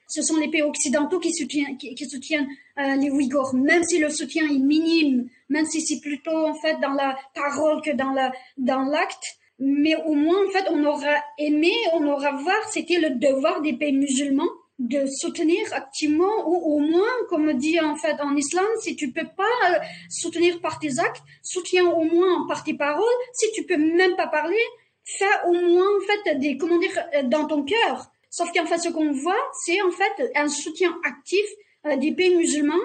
ce 0.08 0.24
sont 0.24 0.38
les 0.38 0.50
pays 0.50 0.64
occidentaux 0.64 1.20
qui 1.20 1.32
soutiennent, 1.34 1.78
qui, 1.78 2.10
soutiennent 2.10 2.48
les 2.78 3.12
Ouïghours, 3.12 3.54
même 3.54 3.84
si 3.84 4.00
le 4.00 4.10
soutien 4.10 4.44
est 4.50 4.58
minime, 4.58 5.30
même 5.50 5.68
si 5.68 5.82
c'est 5.82 6.02
plutôt 6.02 6.48
en 6.48 6.56
fait 6.56 6.80
dans 6.82 6.94
la 6.94 7.16
parole 7.36 7.84
que 7.84 7.92
dans 7.92 8.12
la 8.12 8.32
dans 8.58 8.82
l'acte 8.82 9.39
mais 9.60 9.96
au 10.06 10.14
moins, 10.14 10.46
en 10.46 10.50
fait, 10.50 10.66
on 10.70 10.84
aura 10.86 11.16
aimé, 11.38 11.72
on 11.94 12.08
aura 12.08 12.32
voir, 12.32 12.58
c'était 12.72 13.00
le 13.00 13.12
devoir 13.12 13.62
des 13.62 13.74
pays 13.74 13.94
musulmans 13.94 14.50
de 14.80 15.06
soutenir 15.08 15.62
activement 15.74 16.48
ou 16.48 16.76
au 16.76 16.80
moins, 16.80 17.12
comme 17.28 17.52
dit 17.54 17.80
en 17.82 17.98
fait 17.98 18.16
en 18.22 18.36
islam, 18.38 18.66
si 18.82 18.96
tu 18.96 19.12
peux 19.12 19.28
pas 19.36 19.72
euh, 19.72 19.80
soutenir 20.10 20.62
par 20.62 20.80
tes 20.80 21.00
actes, 21.00 21.22
soutiens 21.44 21.86
au 21.86 22.06
moins 22.06 22.48
par 22.48 22.64
tes 22.64 22.74
paroles. 22.74 23.04
Si 23.34 23.52
tu 23.52 23.66
peux 23.66 23.76
même 23.76 24.16
pas 24.16 24.28
parler, 24.28 24.62
fais 25.04 25.26
au 25.48 25.54
moins 25.54 25.86
en 25.86 26.02
fait 26.06 26.40
des 26.40 26.58
comment 26.58 26.78
dire 26.78 26.98
euh, 27.14 27.24
dans 27.24 27.46
ton 27.46 27.64
cœur. 27.64 28.10
Sauf 28.30 28.52
qu'en 28.54 28.66
fait, 28.66 28.78
ce 28.78 28.90
qu'on 28.90 29.12
voit, 29.12 29.50
c'est 29.66 29.82
en 29.82 29.92
fait 29.92 30.32
un 30.36 30.48
soutien 30.48 30.98
actif 31.04 31.46
euh, 31.86 31.98
des 31.98 32.14
pays 32.14 32.36
musulmans 32.36 32.76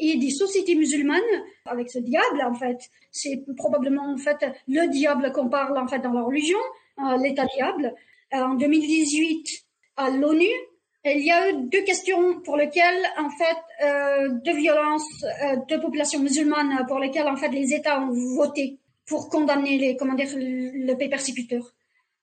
et 0.00 0.16
des 0.16 0.30
sociétés 0.30 0.74
musulmanes 0.74 1.20
avec 1.66 1.90
ce 1.90 1.98
diable 1.98 2.42
en 2.44 2.54
fait. 2.54 2.78
C'est 3.12 3.44
probablement 3.56 4.12
en 4.12 4.16
fait 4.16 4.44
le 4.66 4.88
diable 4.88 5.30
qu'on 5.32 5.48
parle 5.48 5.78
en 5.78 5.86
fait 5.86 6.00
dans 6.00 6.12
la 6.12 6.22
religion, 6.22 6.58
euh, 6.98 7.16
l'état 7.18 7.46
diable. 7.54 7.94
Euh, 8.34 8.38
en 8.38 8.54
2018 8.54 9.46
à 9.96 10.10
l'ONU, 10.10 10.48
il 11.04 11.24
y 11.24 11.30
a 11.30 11.50
eu 11.50 11.54
deux 11.68 11.82
questions 11.82 12.40
pour 12.40 12.56
lesquelles 12.56 13.02
en 13.18 13.30
fait 13.30 13.84
euh, 13.84 14.28
de 14.28 14.52
violences 14.52 15.24
euh, 15.44 15.56
de 15.68 15.76
populations 15.80 16.20
musulmanes 16.20 16.84
pour 16.88 16.98
lesquelles 16.98 17.28
en 17.28 17.36
fait 17.36 17.48
les 17.48 17.72
États 17.72 18.00
ont 18.00 18.12
voté 18.36 18.78
pour 19.06 19.28
condamner 19.28 19.78
les 19.78 19.96
comment 19.96 20.14
dire 20.14 20.28
le 20.34 20.94
pays 20.94 21.08
persécuteur. 21.08 21.62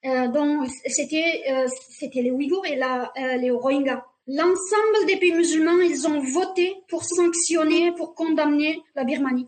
Euh, 0.05 0.27
donc 0.27 0.67
c'était 0.85 1.41
euh, 1.49 1.67
c'était 1.89 2.21
les 2.21 2.31
Ouïghours 2.31 2.65
et 2.67 2.75
la, 2.75 3.11
les 3.37 3.49
Rohingyas. 3.49 4.03
L'ensemble 4.27 5.05
des 5.07 5.17
pays 5.17 5.33
musulmans, 5.33 5.79
ils 5.79 6.07
ont 6.07 6.19
voté 6.21 6.75
pour 6.89 7.03
sanctionner, 7.03 7.93
pour 7.93 8.13
condamner 8.13 8.81
la 8.95 9.03
Birmanie. 9.03 9.47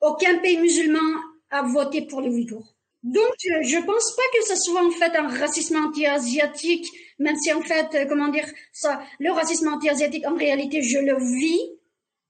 Aucun 0.00 0.38
pays 0.38 0.58
musulman 0.58 1.20
a 1.50 1.62
voté 1.62 2.02
pour 2.02 2.20
les 2.20 2.28
Ouïghours. 2.28 2.74
Donc, 3.02 3.34
je 3.40 3.84
pense 3.84 4.16
pas 4.16 4.22
que 4.38 4.44
ce 4.46 4.56
soit 4.56 4.84
en 4.84 4.90
fait 4.90 5.16
un 5.16 5.26
racisme 5.26 5.76
anti-asiatique, 5.76 6.88
même 7.18 7.36
si 7.36 7.52
en 7.52 7.62
fait, 7.62 7.94
euh, 7.94 8.06
comment 8.08 8.28
dire 8.28 8.46
ça, 8.72 9.02
le 9.18 9.32
racisme 9.32 9.68
anti-asiatique, 9.68 10.26
en 10.26 10.36
réalité, 10.36 10.82
je 10.82 10.98
le 10.98 11.16
vis 11.18 11.60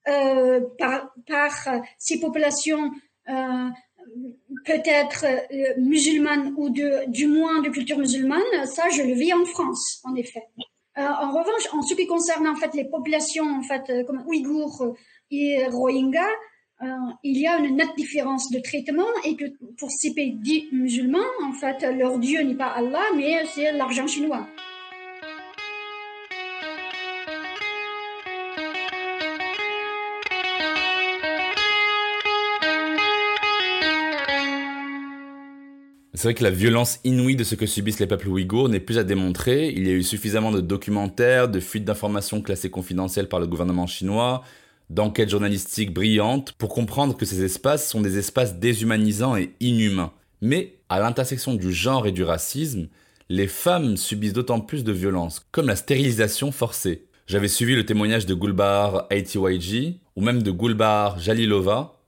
euh, 0.08 0.60
par, 0.78 1.12
par 1.28 1.52
ces 1.98 2.18
populations 2.18 2.90
euh, 3.28 3.68
peut-être 4.64 5.24
euh, 5.24 5.74
musulmanes 5.78 6.54
ou 6.56 6.70
de, 6.70 7.08
du 7.08 7.26
moins 7.26 7.60
de 7.62 7.68
culture 7.68 7.98
musulmane, 7.98 8.66
ça 8.66 8.88
je 8.90 9.02
le 9.02 9.14
vis 9.14 9.32
en 9.32 9.44
France, 9.44 10.00
en 10.04 10.14
effet. 10.16 10.42
Euh, 10.98 11.02
en 11.02 11.30
revanche, 11.30 11.68
en 11.72 11.82
ce 11.82 11.94
qui 11.94 12.06
concerne 12.06 12.46
en 12.46 12.54
fait 12.54 12.74
les 12.74 12.84
populations 12.84 13.46
en 13.46 13.62
fait 13.62 13.88
euh, 13.88 14.04
comme 14.04 14.22
Ouïghours 14.26 14.94
et 15.30 15.66
Rohingyas, 15.68 16.20
euh, 16.82 16.86
il 17.22 17.38
y 17.38 17.46
a 17.46 17.58
une 17.58 17.76
nette 17.76 17.96
différence 17.96 18.50
de 18.50 18.58
traitement 18.58 19.06
et 19.24 19.36
que 19.36 19.44
pour 19.78 19.90
ces 19.90 20.12
pays 20.12 20.34
dits 20.34 20.68
musulmans, 20.72 21.18
en 21.44 21.52
fait, 21.52 21.80
leur 21.96 22.18
dieu 22.18 22.42
n'est 22.42 22.56
pas 22.56 22.72
Allah, 22.72 23.04
mais 23.16 23.44
c'est 23.46 23.72
l'argent 23.72 24.06
chinois. 24.06 24.46
C'est 36.22 36.28
vrai 36.28 36.34
que 36.34 36.44
la 36.44 36.50
violence 36.50 37.00
inouïe 37.02 37.34
de 37.34 37.42
ce 37.42 37.56
que 37.56 37.66
subissent 37.66 37.98
les 37.98 38.06
peuples 38.06 38.28
ouïghours 38.28 38.68
n'est 38.68 38.78
plus 38.78 38.98
à 38.98 39.02
démontrer. 39.02 39.70
Il 39.70 39.88
y 39.88 39.90
a 39.90 39.94
eu 39.94 40.04
suffisamment 40.04 40.52
de 40.52 40.60
documentaires, 40.60 41.48
de 41.48 41.58
fuites 41.58 41.84
d'informations 41.84 42.40
classées 42.42 42.70
confidentielles 42.70 43.28
par 43.28 43.40
le 43.40 43.48
gouvernement 43.48 43.88
chinois, 43.88 44.44
d'enquêtes 44.88 45.30
journalistiques 45.30 45.92
brillantes 45.92 46.52
pour 46.52 46.68
comprendre 46.68 47.16
que 47.16 47.26
ces 47.26 47.42
espaces 47.42 47.90
sont 47.90 48.00
des 48.00 48.18
espaces 48.18 48.60
déshumanisants 48.60 49.36
et 49.36 49.50
inhumains. 49.58 50.12
Mais 50.40 50.76
à 50.88 51.00
l'intersection 51.00 51.54
du 51.54 51.72
genre 51.72 52.06
et 52.06 52.12
du 52.12 52.22
racisme, 52.22 52.86
les 53.28 53.48
femmes 53.48 53.96
subissent 53.96 54.32
d'autant 54.32 54.60
plus 54.60 54.84
de 54.84 54.92
violences, 54.92 55.44
comme 55.50 55.66
la 55.66 55.74
stérilisation 55.74 56.52
forcée. 56.52 57.08
J'avais 57.26 57.48
suivi 57.48 57.74
le 57.74 57.84
témoignage 57.84 58.26
de 58.26 58.34
Gulbar 58.34 59.08
ATYG, 59.10 59.98
ou 60.14 60.22
même 60.22 60.44
de 60.44 60.52
Gulbar 60.52 61.18
Jalilova, 61.18 61.98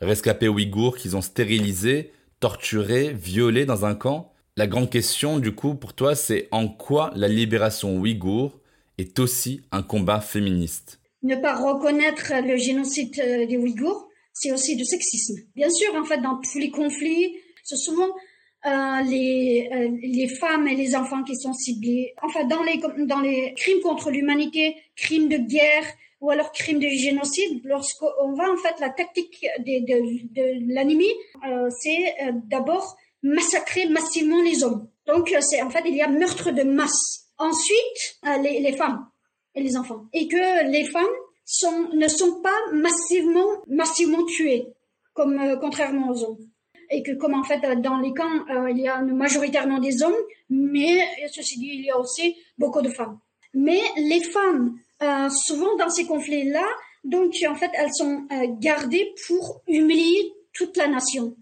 rescapés 0.00 0.46
ouïghours 0.46 0.96
qu'ils 0.96 1.16
ont 1.16 1.20
stérilisés 1.20 2.12
torturés, 2.40 3.12
violés 3.12 3.66
dans 3.66 3.84
un 3.84 3.94
camp? 3.94 4.32
La 4.56 4.66
grande 4.66 4.90
question, 4.90 5.38
du 5.38 5.54
coup, 5.54 5.74
pour 5.74 5.92
toi, 5.92 6.14
c'est 6.14 6.48
en 6.50 6.68
quoi 6.68 7.10
la 7.14 7.28
libération 7.28 7.96
ouïghour 7.98 8.58
est 8.98 9.18
aussi 9.18 9.62
un 9.70 9.82
combat 9.82 10.20
féministe? 10.20 11.00
Ne 11.22 11.36
pas 11.36 11.56
reconnaître 11.56 12.32
le 12.46 12.56
génocide 12.56 13.18
euh, 13.18 13.46
des 13.46 13.56
Ouïghours, 13.56 14.08
c'est 14.32 14.52
aussi 14.52 14.76
du 14.76 14.84
sexisme. 14.84 15.34
Bien 15.54 15.70
sûr, 15.70 15.94
en 15.94 16.04
fait, 16.04 16.18
dans 16.18 16.40
tous 16.40 16.58
les 16.58 16.70
conflits, 16.70 17.36
c'est 17.64 17.76
souvent 17.76 18.08
euh, 18.66 19.02
les, 19.02 19.68
euh, 19.72 19.90
les 20.02 20.28
femmes 20.28 20.68
et 20.68 20.76
les 20.76 20.94
enfants 20.94 21.22
qui 21.22 21.36
sont 21.36 21.52
ciblés. 21.52 22.14
Enfin, 22.22 22.44
dans 22.44 22.62
les 22.62 23.54
crimes 23.56 23.80
contre 23.82 24.10
l'humanité, 24.10 24.76
crimes 24.94 25.28
de 25.28 25.38
guerre, 25.38 25.84
ou 26.20 26.30
alors 26.30 26.52
crime 26.52 26.78
de 26.78 26.88
génocide, 26.88 27.60
lorsqu'on 27.64 28.32
va 28.32 28.50
en 28.50 28.56
fait 28.56 28.80
la 28.80 28.90
tactique 28.90 29.46
de, 29.58 29.84
de, 30.34 30.74
l'ennemi, 30.74 31.08
euh, 31.46 31.68
c'est 31.80 32.14
euh, 32.22 32.32
d'abord 32.44 32.96
massacrer 33.22 33.88
massivement 33.88 34.42
les 34.42 34.64
hommes. 34.64 34.88
Donc 35.06 35.32
euh, 35.32 35.40
c'est 35.40 35.62
en 35.62 35.70
fait 35.70 35.82
il 35.86 35.94
y 35.94 36.02
a 36.02 36.08
meurtre 36.08 36.50
de 36.52 36.62
masse. 36.62 37.24
Ensuite 37.38 38.18
les, 38.42 38.72
femmes 38.72 39.10
et 39.54 39.62
les 39.62 39.76
enfants 39.76 40.06
et 40.14 40.26
que 40.26 40.70
les 40.70 40.84
femmes 40.84 41.04
ne 41.92 42.08
sont 42.08 42.40
pas 42.40 42.72
massivement 42.72 43.62
massivement 43.66 44.24
tuées 44.24 44.68
comme 45.12 45.58
contrairement 45.60 46.08
aux 46.08 46.24
hommes 46.24 46.38
et 46.90 47.02
que 47.02 47.12
comme 47.12 47.34
en 47.34 47.42
fait 47.42 47.60
dans 47.82 47.98
les 47.98 48.14
camps 48.14 48.46
il 48.70 48.78
y 48.78 48.88
a 48.88 49.02
majoritairement 49.02 49.80
des 49.80 50.02
hommes 50.02 50.16
mais 50.48 51.06
ceci 51.30 51.58
dit 51.58 51.72
il 51.74 51.84
y 51.84 51.90
a 51.90 51.98
aussi 51.98 52.38
beaucoup 52.56 52.80
de 52.80 52.88
femmes. 52.88 53.18
Mais 53.52 53.82
les 53.98 54.22
femmes 54.22 54.78
euh, 55.02 55.28
souvent 55.30 55.76
dans 55.76 55.90
ces 55.90 56.06
conflits-là, 56.06 56.66
donc 57.04 57.34
en 57.48 57.54
fait, 57.54 57.70
elles 57.74 57.92
sont 57.92 58.26
euh, 58.32 58.46
gardées 58.58 59.14
pour 59.26 59.62
humilier 59.68 60.32
toute 60.52 60.76
la 60.76 60.88
nation. 60.88 61.36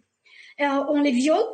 Euh, 0.60 0.84
on 0.88 1.00
les 1.00 1.10
viole, 1.10 1.44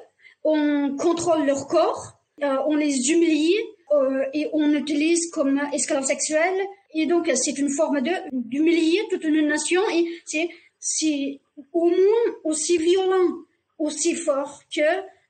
on 0.45 0.97
contrôle 0.99 1.47
leur 1.47 1.66
corps, 1.66 2.18
euh, 2.42 2.57
on 2.66 2.77
les 2.77 3.11
humilie 3.11 3.57
euh, 3.92 4.24
et 4.35 4.48
on 4.53 4.72
utilise 4.74 5.31
comme 5.31 5.61
esclaves 5.72 6.05
sexuels. 6.05 6.61
Et 6.92 7.07
donc 7.07 7.31
c'est 7.35 7.59
une 7.59 7.70
forme 7.70 8.01
de 8.01 8.11
d'humilier 8.33 9.01
toute 9.11 9.24
une 9.24 9.46
nation 9.46 9.81
et 9.92 10.07
c'est 10.24 10.48
c'est 10.79 11.40
au 11.72 11.88
moins 11.88 12.35
aussi 12.44 12.79
violent, 12.79 13.37
aussi 13.79 14.14
fort 14.14 14.62
que 14.74 14.81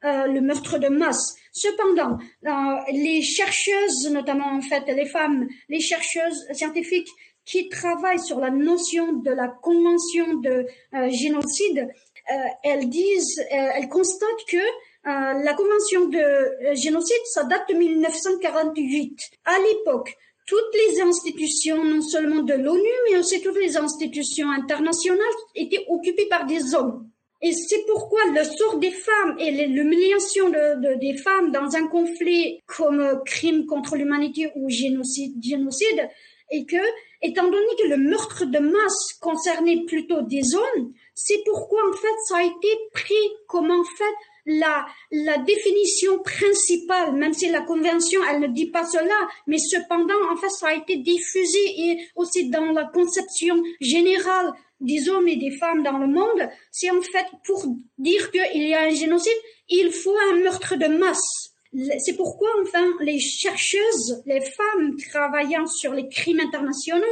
le 0.03 0.41
meurtre 0.41 0.79
de 0.79 0.89
masse. 0.89 1.37
Cependant, 1.53 2.19
euh, 2.47 2.93
les 2.93 3.23
chercheuses, 3.23 4.09
notamment 4.11 4.53
en 4.53 4.61
fait 4.61 4.85
les 4.87 5.07
femmes, 5.07 5.49
les 5.69 5.81
chercheuses 5.81 6.47
scientifiques 6.53 7.09
qui 7.45 7.69
travaillent 7.69 8.21
sur 8.21 8.39
la 8.39 8.51
notion 8.51 9.15
de 9.15 9.31
la 9.31 9.49
convention 9.49 10.35
de 10.35 10.67
euh, 10.95 11.11
génocide, 11.11 11.89
euh, 12.31 12.35
elles 12.63 12.89
disent, 12.89 13.41
euh, 13.41 13.69
elles 13.75 13.89
constatent 13.89 14.45
que 14.49 14.59
la 15.03 15.55
convention 15.55 16.09
de 16.09 16.75
génocide, 16.75 17.25
ça 17.25 17.45
date 17.45 17.67
de 17.71 17.75
1948. 17.75 19.19
À 19.47 19.59
l'époque, 19.59 20.15
toutes 20.47 20.75
les 20.75 21.01
institutions, 21.01 21.83
non 21.83 22.03
seulement 22.03 22.43
de 22.43 22.53
l'ONU, 22.53 22.93
mais 23.11 23.19
aussi 23.19 23.41
toutes 23.41 23.57
les 23.57 23.79
institutions 23.79 24.51
internationales, 24.51 25.25
étaient 25.55 25.87
occupées 25.89 26.27
par 26.27 26.45
des 26.45 26.75
hommes. 26.75 27.10
Et 27.43 27.53
c'est 27.53 27.85
pourquoi 27.87 28.21
le 28.35 28.45
sort 28.45 28.79
des 28.79 28.91
femmes 28.91 29.37
et 29.39 29.51
l'humiliation 29.67 30.51
de, 30.51 30.81
de, 30.81 30.99
des 31.01 31.17
femmes 31.17 31.53
dans 31.53 31.75
un 31.75 31.87
conflit 31.89 32.61
comme 32.67 33.23
crime 33.25 33.65
contre 33.65 33.97
l'humanité 33.97 34.51
ou 34.57 34.69
génocide, 34.69 35.43
génocide 35.43 36.09
et 36.51 36.67
que, 36.67 36.77
étant 37.23 37.45
donné 37.45 37.67
que 37.79 37.89
le 37.89 37.97
meurtre 37.97 38.45
de 38.45 38.59
masse 38.59 39.15
concernait 39.21 39.85
plutôt 39.87 40.23
des 40.23 40.55
hommes, 40.55 40.93
c'est 41.15 41.43
pourquoi 41.45 41.81
en 41.89 41.93
fait 41.93 42.15
ça 42.27 42.39
a 42.39 42.43
été 42.43 42.69
pris 42.93 43.15
comme 43.47 43.71
en 43.71 43.85
fait 43.85 44.15
la, 44.47 44.87
la 45.13 45.39
définition 45.39 46.19
principale, 46.19 47.15
même 47.15 47.33
si 47.33 47.49
la 47.51 47.61
convention 47.61 48.21
elle 48.29 48.41
ne 48.41 48.47
dit 48.49 48.71
pas 48.71 48.85
cela, 48.85 49.29
mais 49.47 49.59
cependant 49.59 50.31
en 50.31 50.37
fait 50.37 50.51
ça 50.51 50.69
a 50.69 50.75
été 50.75 50.97
diffusé 50.97 51.59
et 51.79 51.99
aussi 52.17 52.51
dans 52.51 52.73
la 52.73 52.85
conception 52.85 53.63
générale 53.81 54.53
des 54.81 55.09
hommes 55.09 55.29
et 55.29 55.37
des 55.37 55.51
femmes 55.51 55.83
dans 55.83 55.99
le 55.99 56.07
monde, 56.07 56.49
c'est 56.71 56.91
en 56.91 57.01
fait 57.03 57.27
pour 57.45 57.65
dire 57.99 58.31
qu'il 58.31 58.67
y 58.67 58.75
a 58.75 58.83
un 58.83 58.91
génocide, 58.91 59.33
il 59.69 59.91
faut 59.93 60.17
un 60.31 60.37
meurtre 60.37 60.77
de 60.77 60.87
masse. 60.87 61.53
C'est 61.99 62.17
pourquoi, 62.17 62.49
enfin, 62.63 62.85
les 63.01 63.21
chercheuses, 63.21 64.23
les 64.27 64.41
femmes 64.41 64.97
travaillant 65.11 65.67
sur 65.67 65.95
les 65.95 66.09
crimes 66.09 66.41
internationaux, 66.41 67.07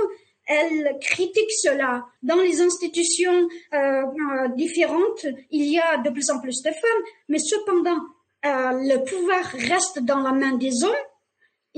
elles 0.48 0.96
critiquent 1.00 1.52
cela. 1.62 2.04
Dans 2.22 2.40
les 2.40 2.61
institutions 2.61 3.48
euh, 3.74 3.76
euh, 3.76 4.48
différentes, 4.57 5.26
il 5.50 5.70
y 5.70 5.78
a 5.78 5.98
de 5.98 6.11
plus 6.11 6.31
en 6.31 6.40
plus 6.40 6.62
de 6.62 6.70
femmes, 6.70 7.02
mais 7.28 7.38
cependant, 7.38 8.00
euh, 8.46 8.72
le 8.72 9.04
pouvoir 9.04 9.44
reste 9.44 10.00
dans 10.00 10.20
la 10.20 10.33
main 10.33 10.57
des 10.57 10.85
hommes 10.85 10.92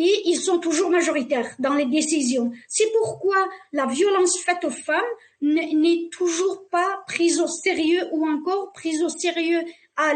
et 0.02 0.22
ils 0.24 0.40
sont 0.40 0.58
toujours 0.58 0.90
majoritaires 0.90 1.54
dans 1.58 1.74
les 1.74 1.84
décisions. 1.84 2.52
C'est 2.68 2.90
pourquoi 2.98 3.36
la 3.72 3.84
violence 3.84 4.38
faite 4.40 4.64
aux 4.64 4.70
femmes 4.70 5.00
n'est 5.42 6.08
toujours 6.10 6.66
pas 6.70 7.02
prise 7.06 7.38
au 7.38 7.46
sérieux 7.46 8.08
ou 8.12 8.26
encore 8.26 8.72
prise 8.72 9.02
au 9.02 9.10
sérieux 9.10 9.62
à 9.96 10.14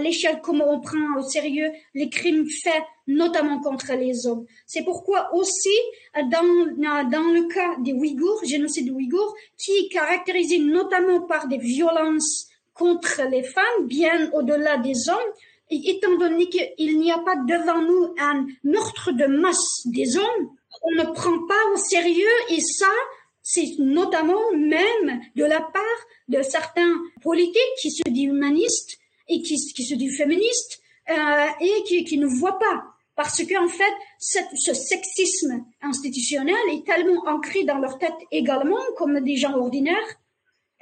l'échelle 0.00 0.40
comme 0.40 0.62
on 0.62 0.80
prend 0.80 1.18
au 1.18 1.22
sérieux 1.22 1.70
les 1.94 2.08
crimes 2.08 2.46
faits 2.62 2.82
notamment 3.06 3.60
contre 3.60 3.92
les 3.92 4.26
hommes. 4.26 4.46
C'est 4.66 4.84
pourquoi 4.84 5.34
aussi 5.34 5.76
dans, 6.14 6.42
le 6.42 7.52
cas 7.52 7.76
des 7.80 7.92
Ouïghours, 7.92 8.42
génocide 8.44 8.90
Ouïghours, 8.90 9.34
qui 9.58 9.72
est 9.72 9.88
caractérisé 9.92 10.60
notamment 10.60 11.20
par 11.22 11.46
des 11.46 11.58
violences 11.58 12.48
contre 12.72 13.22
les 13.30 13.42
femmes, 13.42 13.86
bien 13.86 14.30
au-delà 14.32 14.78
des 14.78 15.10
hommes, 15.10 15.32
étant 15.70 16.16
donné 16.16 16.48
qu'il 16.48 16.98
n'y 16.98 17.12
a 17.12 17.18
pas 17.18 17.36
devant 17.36 17.82
nous 17.82 18.14
un 18.18 18.46
meurtre 18.64 19.12
de 19.12 19.26
masse 19.26 19.86
des 19.86 20.16
hommes, 20.16 20.50
on 20.82 21.02
ne 21.02 21.12
prend 21.12 21.46
pas 21.46 21.72
au 21.74 21.76
sérieux 21.76 22.26
et 22.48 22.60
ça, 22.60 22.90
c'est 23.42 23.78
notamment 23.78 24.52
même 24.54 25.20
de 25.36 25.44
la 25.44 25.60
part 25.60 26.00
de 26.28 26.42
certains 26.42 26.94
politiques 27.22 27.60
qui 27.80 27.90
se 27.90 28.02
disent 28.08 28.28
humanistes 28.28 28.98
et 29.28 29.42
qui, 29.42 29.58
se 29.58 29.94
disent 29.94 30.16
féministes 30.16 30.80
euh, 31.08 31.46
et 31.60 32.04
qui, 32.04 32.18
ne 32.18 32.26
voient 32.26 32.58
pas. 32.58 32.84
Parce 33.16 33.42
qu'en 33.44 33.68
fait, 33.68 33.92
cette, 34.18 34.48
ce 34.56 34.74
sexisme 34.74 35.64
institutionnel 35.82 36.56
est 36.72 36.86
tellement 36.86 37.22
ancré 37.26 37.64
dans 37.64 37.78
leur 37.78 37.98
tête 37.98 38.14
également 38.30 38.80
comme 38.96 39.20
des 39.20 39.36
gens 39.36 39.56
ordinaires 39.56 40.19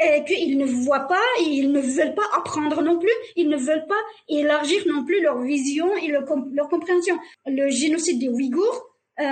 et 0.01 0.25
qu'ils 0.25 0.59
ne 0.59 0.67
voient 0.67 1.09
pas 1.09 1.25
et 1.41 1.49
ils 1.49 1.73
ne 1.73 1.81
veulent 1.81 2.15
pas 2.15 2.29
apprendre 2.37 2.83
non 2.83 2.99
plus, 2.99 3.13
ils 3.37 3.49
ne 3.49 3.57
veulent 3.57 3.87
pas 3.89 4.01
élargir 4.29 4.83
non 4.87 5.05
plus 5.05 5.21
leur 5.23 5.41
vision 5.43 5.89
et 5.97 6.09
leur, 6.09 6.25
compréhension. 6.25 7.19
Le 7.47 7.69
génocide 7.71 8.21
des 8.21 8.29
Ouïghours 8.29 8.87
euh, 9.21 9.25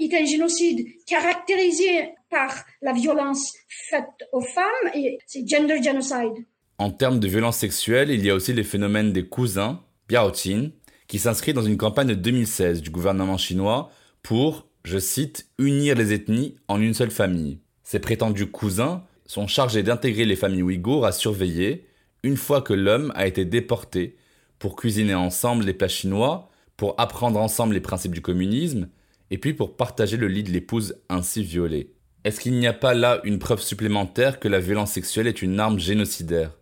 est 0.00 0.14
un 0.14 0.24
génocide 0.24 0.86
caractérisé 1.06 2.14
par 2.30 2.64
la 2.80 2.92
violence 2.92 3.52
faite 3.68 4.28
aux 4.32 4.40
femmes 4.40 4.90
et 4.94 5.18
c'est 5.26 5.46
gender 5.46 5.82
genocide. 5.82 6.46
En 6.78 6.90
termes 6.90 7.20
de 7.20 7.28
violence 7.28 7.58
sexuelle, 7.58 8.10
il 8.10 8.24
y 8.24 8.30
a 8.30 8.34
aussi 8.34 8.52
les 8.52 8.64
phénomènes 8.64 9.12
des 9.12 9.28
cousins, 9.28 9.82
Biaotin, 10.08 10.70
qui 11.06 11.18
s'inscrit 11.18 11.52
dans 11.52 11.62
une 11.62 11.76
campagne 11.76 12.08
de 12.08 12.14
2016 12.14 12.80
du 12.82 12.90
gouvernement 12.90 13.36
chinois 13.36 13.90
pour, 14.22 14.66
je 14.84 14.98
cite, 14.98 15.46
unir 15.58 15.94
les 15.94 16.12
ethnies 16.12 16.56
en 16.66 16.80
une 16.80 16.94
seule 16.94 17.10
famille. 17.10 17.60
Ses 17.84 18.00
prétendus 18.00 18.50
cousins 18.50 19.04
sont 19.26 19.46
chargés 19.46 19.82
d'intégrer 19.82 20.24
les 20.24 20.36
familles 20.36 20.62
ouïghours 20.62 21.06
à 21.06 21.12
surveiller 21.12 21.86
une 22.22 22.36
fois 22.36 22.62
que 22.62 22.72
l'homme 22.72 23.12
a 23.14 23.26
été 23.26 23.44
déporté 23.44 24.16
pour 24.58 24.76
cuisiner 24.76 25.14
ensemble 25.14 25.64
les 25.64 25.74
plats 25.74 25.88
chinois, 25.88 26.50
pour 26.76 26.94
apprendre 26.98 27.38
ensemble 27.38 27.74
les 27.74 27.80
principes 27.80 28.14
du 28.14 28.22
communisme, 28.22 28.88
et 29.30 29.38
puis 29.38 29.52
pour 29.52 29.76
partager 29.76 30.16
le 30.16 30.28
lit 30.28 30.42
de 30.42 30.50
l'épouse 30.50 30.96
ainsi 31.08 31.42
violée. 31.42 31.92
Est-ce 32.24 32.40
qu'il 32.40 32.58
n'y 32.58 32.66
a 32.66 32.72
pas 32.72 32.94
là 32.94 33.20
une 33.24 33.38
preuve 33.38 33.60
supplémentaire 33.60 34.40
que 34.40 34.48
la 34.48 34.60
violence 34.60 34.92
sexuelle 34.92 35.26
est 35.26 35.42
une 35.42 35.60
arme 35.60 35.78
génocidaire? 35.78 36.52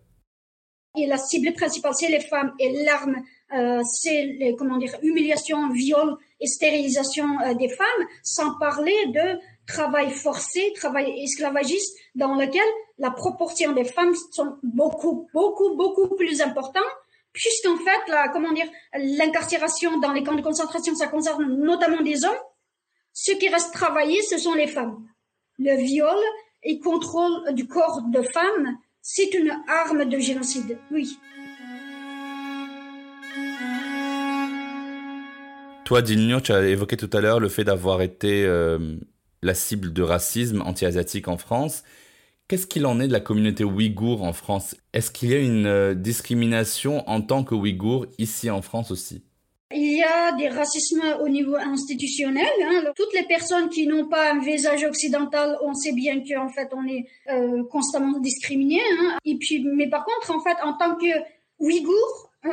Et 0.99 1.07
la 1.07 1.17
cible 1.17 1.53
principale, 1.55 1.95
c'est 1.95 2.11
les 2.11 2.21
femmes 2.21 2.53
et 2.59 2.85
l'arme, 2.85 3.17
euh, 3.57 3.81
c'est 3.85 4.25
les, 4.25 4.57
comment 4.57 4.79
dire, 4.79 4.95
humiliation, 5.03 5.73
viol 5.73 6.17
et 6.41 6.47
stérilisation 6.47 7.41
euh, 7.41 7.55
des 7.55 7.69
femmes, 7.69 8.07
sans 8.23 8.59
parler 8.59 8.97
de 9.15 9.39
travail 9.67 10.11
forcé, 10.11 10.73
travail 10.75 11.23
esclavagiste, 11.23 11.97
dans 12.15 12.35
lequel 12.35 12.63
la 12.99 13.11
proportion 13.11 13.73
des 13.73 13.85
femmes 13.85 14.15
sont 14.33 14.57
beaucoup, 14.63 15.29
beaucoup, 15.33 15.77
beaucoup 15.77 16.15
plus 16.17 16.41
importantes, 16.41 16.83
puisqu'en 17.33 17.77
fait, 17.77 18.09
la, 18.09 18.29
comment 18.29 18.53
dire, 18.53 18.69
l'incarcération 18.95 19.99
dans 20.01 20.13
les 20.13 20.23
camps 20.23 20.35
de 20.35 20.43
concentration, 20.43 20.95
ça 20.95 21.09
concerne 21.09 21.45
notamment 21.59 22.03
des 22.03 22.25
hommes. 22.25 22.43
Ceux 23.13 23.35
qui 23.35 23.49
restent 23.49 23.73
travailler, 23.73 24.21
ce 24.23 24.39
sont 24.39 24.55
les 24.55 24.67
femmes. 24.67 25.07
Le 25.59 25.77
viol 25.77 26.19
et 26.63 26.79
contrôle 26.79 27.55
du 27.55 27.67
corps 27.67 28.03
de 28.03 28.23
femmes 28.23 28.79
c'est 29.05 29.35
une 29.35 29.53
arme 29.67 30.05
de 30.09 30.19
génocide, 30.21 30.79
oui. 30.93 31.19
Toi, 35.85 36.03
Dilnio, 36.03 36.41
tu 36.41 36.53
as 36.53 36.65
évoqué 36.69 36.97
tout 36.97 37.11
à 37.13 37.21
l'heure 37.21 37.41
le 37.41 37.49
fait 37.49 37.65
d'avoir 37.65 38.01
été 38.01 38.45
euh, 38.47 38.79
la 39.43 39.55
cible 39.55 39.93
de 39.93 40.03
racisme 40.03 40.63
anti-asiatique 40.63 41.29
en 41.29 41.37
France. 41.37 41.83
Qu'est-ce 42.49 42.67
qu'il 42.67 42.87
en 42.87 43.01
est 43.01 43.09
de 43.09 43.13
la 43.13 43.21
communauté 43.21 43.65
ouïghour 43.65 44.23
en 44.23 44.33
France? 44.33 44.77
Est-ce 44.93 45.11
qu'il 45.11 45.31
y 45.31 45.35
a 45.35 45.39
une 45.39 45.67
euh, 45.67 45.95
discrimination 45.95 47.09
en 47.09 47.23
tant 47.23 47.45
que 47.45 47.55
ouïghour 47.55 48.07
ici 48.19 48.51
en 48.51 48.63
France 48.63 48.91
aussi? 48.91 49.23
Il 49.75 49.97
y 49.97 50.03
a 50.03 50.33
des 50.33 50.49
racismes 50.49 51.03
au 51.23 51.31
niveau 51.31 51.57
institutionnel. 51.57 52.45
Hein. 52.63 52.93
Toutes 52.95 53.15
les 53.15 53.23
personnes 53.23 53.71
qui 53.71 53.87
n'ont 53.87 54.07
pas 54.07 54.33
un 54.33 54.41
visage 54.41 54.85
occidental, 54.85 55.57
on 55.63 55.73
sait 55.73 55.93
bien 55.93 56.23
qu'en 56.23 56.51
fait 56.51 56.69
on 56.73 56.87
est 56.87 57.07
euh, 57.31 57.65
constamment 57.71 58.19
discriminé. 58.19 58.81
Hein. 59.01 59.17
Mais 59.25 59.89
par 59.89 60.05
contre, 60.05 60.31
en 60.31 60.43
fait, 60.43 60.63
en 60.63 60.75
tant 60.75 60.97
que 60.97 61.07
Ouïghour, 61.59 62.33
euh, 62.45 62.51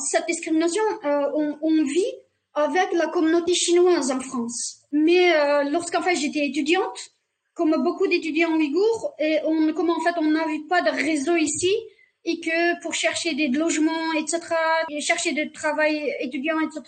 cette 0.00 0.26
discrimination, 0.26 0.82
on, 1.04 1.56
on, 1.60 1.84
vit 1.84 2.14
avec 2.56 2.92
la 2.92 3.06
communauté 3.08 3.54
chinoise 3.54 4.10
en 4.10 4.18
France. 4.18 4.78
Mais 4.90 5.32
euh, 5.36 5.64
lorsqu'en 5.64 6.02
fait 6.02 6.16
j'étais 6.16 6.46
étudiante, 6.46 7.10
comme 7.54 7.82
beaucoup 7.82 8.06
d'étudiants 8.06 8.54
ouïghours, 8.56 9.14
et 9.18 9.38
on, 9.44 9.72
comme 9.74 9.90
en 9.90 10.00
fait 10.00 10.14
on 10.18 10.30
n'avait 10.30 10.62
pas 10.68 10.80
de 10.80 10.90
réseau 10.90 11.36
ici, 11.36 11.72
et 12.24 12.40
que 12.40 12.82
pour 12.82 12.94
chercher 12.94 13.34
des 13.34 13.48
logements, 13.48 14.12
etc., 14.14 14.40
et 14.90 15.00
chercher 15.00 15.32
de 15.32 15.52
travail 15.52 16.12
étudiant, 16.20 16.58
etc., 16.60 16.82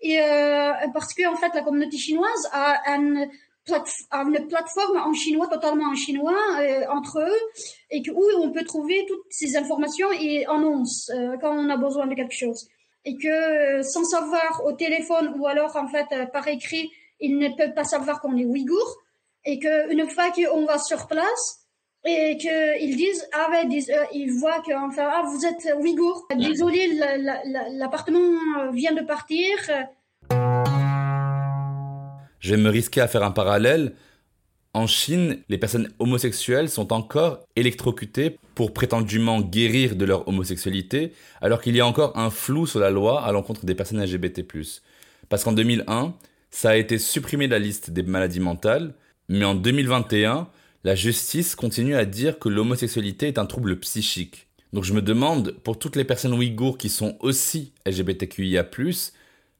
et 0.00 0.20
euh, 0.20 0.72
parce 0.92 1.12
que 1.12 1.26
en 1.26 1.36
fait 1.36 1.52
la 1.54 1.62
communauté 1.62 1.96
chinoise 1.96 2.48
a 2.52 2.78
une, 2.94 3.28
une 3.68 4.48
plateforme 4.48 4.98
en 4.98 5.12
chinois, 5.12 5.48
totalement 5.48 5.90
en 5.90 5.94
chinois, 5.96 6.38
euh, 6.60 6.84
entre 6.90 7.20
eux, 7.20 7.40
et 7.90 8.02
que, 8.02 8.10
où 8.12 8.22
on 8.42 8.52
peut 8.52 8.64
trouver 8.64 9.04
toutes 9.08 9.26
ces 9.30 9.56
informations 9.56 10.10
et 10.12 10.46
annonces 10.46 11.10
euh, 11.10 11.36
quand 11.40 11.52
on 11.52 11.68
a 11.68 11.76
besoin 11.76 12.06
de 12.06 12.14
quelque 12.14 12.34
chose. 12.34 12.68
Et 13.04 13.16
que 13.16 13.82
sans 13.82 14.04
savoir 14.04 14.62
au 14.64 14.72
téléphone 14.72 15.34
ou 15.38 15.46
alors 15.46 15.76
en 15.76 15.88
fait 15.88 16.06
par 16.32 16.48
écrit, 16.48 16.90
ils 17.20 17.38
ne 17.38 17.48
peuvent 17.56 17.74
pas 17.74 17.84
savoir 17.84 18.20
qu'on 18.20 18.36
est 18.36 18.44
ouïghour, 18.44 19.02
et 19.44 19.58
qu'une 19.58 20.08
fois 20.08 20.30
qu'on 20.30 20.64
va 20.64 20.78
sur 20.78 21.06
place, 21.06 21.60
et 22.06 22.36
qu'ils 22.36 22.96
disent 22.96 23.26
ah 23.32 23.48
ouais 23.50 23.66
euh, 23.66 24.04
ils 24.12 24.32
voient 24.32 24.60
que 24.60 24.72
enfin 24.74 25.08
ah 25.10 25.22
vous 25.26 25.46
êtes 25.46 25.74
ouïghour. 25.78 26.26
Désolé 26.36 26.98
l'appartement 27.72 28.70
vient 28.72 28.92
de 28.92 29.02
partir. 29.02 29.56
Je 32.40 32.54
vais 32.54 32.60
me 32.60 32.68
risquer 32.68 33.00
à 33.00 33.08
faire 33.08 33.22
un 33.22 33.30
parallèle 33.30 33.94
en 34.74 34.88
Chine, 34.88 35.38
les 35.48 35.56
personnes 35.56 35.88
homosexuelles 36.00 36.68
sont 36.68 36.92
encore 36.92 37.46
électrocutées 37.54 38.38
pour 38.56 38.74
prétendument 38.74 39.40
guérir 39.40 39.94
de 39.94 40.04
leur 40.04 40.26
homosexualité, 40.28 41.12
alors 41.40 41.62
qu'il 41.62 41.76
y 41.76 41.80
a 41.80 41.86
encore 41.86 42.18
un 42.18 42.30
flou 42.30 42.66
sur 42.66 42.80
la 42.80 42.90
loi 42.90 43.24
à 43.24 43.30
l'encontre 43.30 43.64
des 43.64 43.76
personnes 43.76 44.02
LGBT+. 44.02 44.44
Parce 45.28 45.44
qu'en 45.44 45.52
2001, 45.52 46.14
ça 46.50 46.70
a 46.70 46.76
été 46.76 46.98
supprimé 46.98 47.46
de 47.46 47.52
la 47.52 47.60
liste 47.60 47.90
des 47.90 48.02
maladies 48.02 48.40
mentales, 48.40 48.94
mais 49.28 49.44
en 49.44 49.54
2021, 49.54 50.48
la 50.82 50.94
justice 50.94 51.54
continue 51.54 51.94
à 51.94 52.04
dire 52.04 52.38
que 52.38 52.48
l'homosexualité 52.48 53.28
est 53.28 53.38
un 53.38 53.46
trouble 53.46 53.78
psychique. 53.78 54.48
Donc 54.72 54.82
je 54.82 54.92
me 54.92 55.02
demande, 55.02 55.52
pour 55.62 55.78
toutes 55.78 55.94
les 55.94 56.04
personnes 56.04 56.34
ouïghours 56.34 56.78
qui 56.78 56.88
sont 56.88 57.16
aussi 57.20 57.72
LGBTQIA+, 57.86 58.66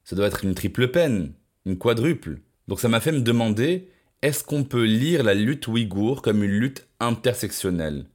ça 0.03 0.15
doit 0.15 0.27
être 0.27 0.43
une 0.43 0.55
triple 0.55 0.89
peine, 0.89 1.31
une 1.65 1.77
quadruple. 1.77 2.41
Donc 2.67 2.81
ça 2.81 2.89
m'a 2.89 2.99
fait 2.99 3.13
me 3.13 3.21
demander, 3.21 3.87
est-ce 4.25 4.43
qu'on 4.43 4.63
peut 4.63 4.85
lire 4.85 5.21
la 5.21 5.35
lutte 5.35 5.67
ouïghour 5.67 6.23
comme 6.23 6.43
une 6.43 6.49
lutte 6.49 6.87
intersectionnelle? 6.99 8.05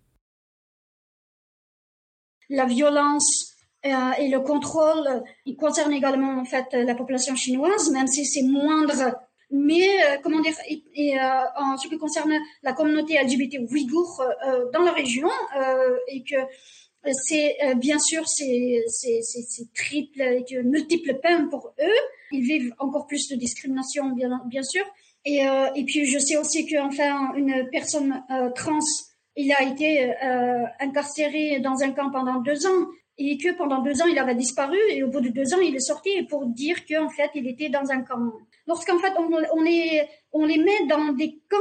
La 2.49 2.67
violence 2.67 3.55
euh, 3.87 4.13
et 4.19 4.29
le 4.29 4.41
contrôle, 4.41 5.23
il 5.47 5.55
concerne 5.55 5.93
également 5.93 6.41
en 6.41 6.45
fait 6.45 6.67
la 6.73 6.97
population 6.97 7.37
chinoise, 7.37 7.93
même 7.93 8.09
si 8.09 8.27
c'est 8.27 8.43
moindre. 8.43 9.15
Mais 9.53 9.87
euh, 9.87 10.17
comment 10.21 10.41
dire 10.41 10.55
euh, 10.59 11.45
en 11.57 11.77
ce 11.77 11.87
qui 11.87 11.97
concerne 11.97 12.33
la 12.65 12.73
communauté 12.73 13.17
LGBT 13.23 13.61
ouïghour 13.71 14.21
dans 14.73 14.83
la 14.83 14.93
région 14.93 15.31
et 16.09 16.25
que 16.25 16.37
c'est 17.13 17.57
bien 17.77 18.01
sûr 18.01 18.27
c'est 18.27 19.73
triple 19.75 20.23
et 20.23 20.45
que 20.45 20.61
multiples 20.63 21.21
peines 21.23 21.49
pour 21.51 21.73
eux. 21.81 22.01
Ils 22.33 22.43
vivent 22.43 22.75
encore 22.81 23.07
plus 23.07 23.29
de 23.29 23.37
discrimination 23.37 24.11
bien 24.11 24.63
sûr 24.65 24.85
et 25.25 25.43
et 25.77 25.85
puis 25.85 26.07
je 26.07 26.19
sais 26.19 26.37
aussi 26.37 26.67
que 26.67 26.81
enfin 26.81 27.35
une 27.37 27.69
personne 27.71 28.23
trans 28.55 28.79
il 29.37 29.53
a 29.53 29.63
été 29.63 30.13
incarcéré 30.81 31.61
dans 31.61 31.83
un 31.83 31.93
camp 31.93 32.11
pendant 32.11 32.41
deux 32.41 32.67
ans 32.67 32.87
et 33.21 33.37
que 33.37 33.53
pendant 33.53 33.83
deux 33.83 34.01
ans 34.01 34.07
il 34.07 34.19
avait 34.19 34.35
disparu 34.35 34.79
et 34.91 35.03
au 35.03 35.09
bout 35.09 35.21
de 35.21 35.29
deux 35.29 35.53
ans 35.55 35.61
il 35.61 35.77
est 35.77 35.87
sorti 35.87 36.23
pour 36.23 36.47
dire 36.47 36.87
qu'en 36.87 37.11
fait 37.11 37.31
il 37.35 37.47
était 37.47 37.69
dans 37.69 37.91
un 37.91 38.01
camp. 38.01 38.33
Lorsqu'en 38.67 38.99
fait 38.99 39.13
on, 39.19 39.31
on, 39.53 39.63
les, 39.63 40.03
on 40.33 40.47
les 40.47 40.59
met 40.59 40.87
dans 40.89 41.13
des 41.13 41.39
camps, 41.51 41.57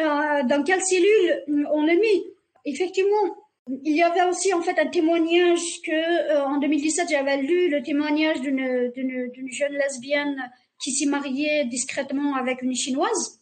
euh, 0.00 0.42
dans 0.44 0.62
quelle 0.62 0.82
cellule 0.82 1.44
on 1.72 1.84
les 1.84 1.96
met? 1.96 2.22
Effectivement, 2.66 3.36
il 3.84 3.96
y 3.96 4.02
avait 4.02 4.24
aussi 4.24 4.52
en 4.52 4.60
fait 4.60 4.78
un 4.78 4.86
témoignage 4.86 5.80
que 5.84 6.32
euh, 6.32 6.44
en 6.44 6.58
2017 6.58 7.08
j'avais 7.08 7.38
lu 7.38 7.70
le 7.70 7.82
témoignage 7.82 8.42
d'une 8.42 9.50
jeune 9.50 9.72
lesbienne 9.72 10.50
qui 10.80 10.92
s'est 10.92 11.06
mariée 11.06 11.64
discrètement 11.66 12.36
avec 12.36 12.62
une 12.62 12.74
chinoise 12.74 13.40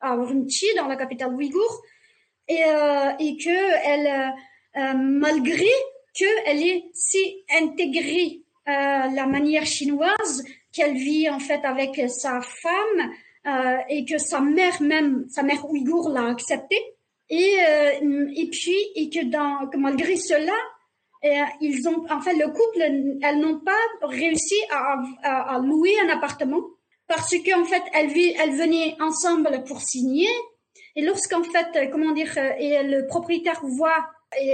à 0.00 0.14
Urumqi 0.14 0.66
dans 0.76 0.86
la 0.86 0.96
capitale 0.96 1.34
ouïghour 1.34 1.82
et 2.48 2.64
euh, 2.64 3.10
et 3.18 3.36
que 3.36 3.86
elle 3.86 4.34
euh, 4.76 4.94
malgré 4.94 5.70
que 6.18 6.26
elle 6.46 6.62
est 6.62 6.84
si 6.94 7.44
intégrée 7.60 8.42
la 8.66 9.26
manière 9.26 9.64
chinoise 9.64 10.42
qu'elle 10.72 10.96
vit 10.96 11.30
en 11.30 11.38
fait 11.38 11.64
avec 11.64 12.10
sa 12.10 12.40
femme 12.40 13.12
euh, 13.46 13.78
et 13.88 14.04
que 14.04 14.18
sa 14.18 14.40
mère 14.40 14.82
même, 14.82 15.24
sa 15.28 15.44
mère 15.44 15.64
ouïghour 15.70 16.08
l'a 16.08 16.26
accepté. 16.26 16.76
Et, 17.28 17.56
euh, 17.60 18.28
et 18.34 18.48
puis, 18.50 18.76
et 18.96 19.08
que, 19.08 19.24
dans, 19.24 19.68
que 19.68 19.76
malgré 19.76 20.16
cela, 20.16 20.56
euh, 21.24 21.44
ils 21.60 21.86
ont, 21.88 22.04
en 22.10 22.20
fait, 22.20 22.34
le 22.34 22.46
couple, 22.48 23.18
elles 23.22 23.38
n'ont 23.38 23.60
pas 23.60 23.78
réussi 24.02 24.56
à, 24.70 25.00
à, 25.22 25.54
à, 25.54 25.58
louer 25.60 25.94
un 26.04 26.08
appartement 26.08 26.60
parce 27.08 27.34
qu'en 27.44 27.64
fait, 27.64 27.82
elles, 27.94 28.08
venaient 28.08 28.96
ensemble 29.00 29.64
pour 29.64 29.80
signer. 29.80 30.28
Et 30.94 31.02
lorsqu'en 31.02 31.42
fait, 31.42 31.90
comment 31.90 32.12
dire, 32.12 32.36
et 32.58 32.82
le 32.82 33.06
propriétaire 33.06 33.60
voit 33.62 34.06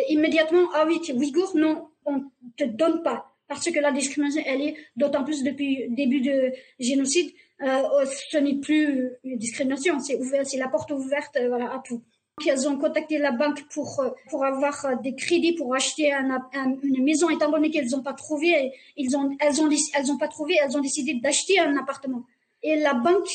immédiatement, 0.08 0.68
ah 0.74 0.84
oui, 0.86 1.00
tu 1.00 1.12
es 1.12 1.14
ouïghour, 1.14 1.52
non, 1.56 1.88
on 2.04 2.24
te 2.56 2.64
donne 2.64 3.02
pas 3.02 3.32
parce 3.52 3.70
que 3.70 3.80
la 3.80 3.92
discrimination, 3.92 4.42
elle 4.46 4.62
est 4.62 4.76
d'autant 4.96 5.24
plus 5.24 5.42
depuis 5.42 5.86
le 5.88 5.94
début 5.94 6.20
de 6.20 6.52
génocide, 6.78 7.30
euh, 7.62 8.06
ce 8.30 8.38
n'est 8.38 8.56
plus 8.56 9.10
une 9.24 9.36
discrimination, 9.36 10.00
c'est 10.00 10.16
ouvert, 10.16 10.46
c'est 10.46 10.56
la 10.56 10.68
porte 10.68 10.90
ouverte 10.90 11.36
euh, 11.36 11.52
à 11.60 11.82
tout. 11.84 12.02
elles 12.46 12.66
ont 12.66 12.78
contacté 12.78 13.18
la 13.18 13.30
banque 13.30 13.62
pour, 13.68 14.00
euh, 14.00 14.40
avoir 14.40 14.86
euh, 14.86 14.94
des 15.02 15.14
crédits 15.14 15.54
pour 15.54 15.74
acheter 15.74 16.12
un, 16.12 16.40
une 16.82 17.04
maison, 17.04 17.28
étant 17.28 17.50
donné 17.50 17.70
qu'elles 17.70 17.90
n'ont 17.90 18.02
pas 18.02 18.14
trouvé, 18.14 18.72
elles 18.96 19.16
ont, 19.16 19.36
elles 19.38 20.10
ont 20.10 20.18
pas 20.18 20.28
trouvé, 20.28 20.54
elles 20.62 20.76
ont 20.76 20.80
décidé 20.80 21.14
d'acheter 21.22 21.60
un 21.60 21.76
appartement. 21.76 22.22
Et 22.62 22.76
la 22.76 22.94
banque 22.94 23.28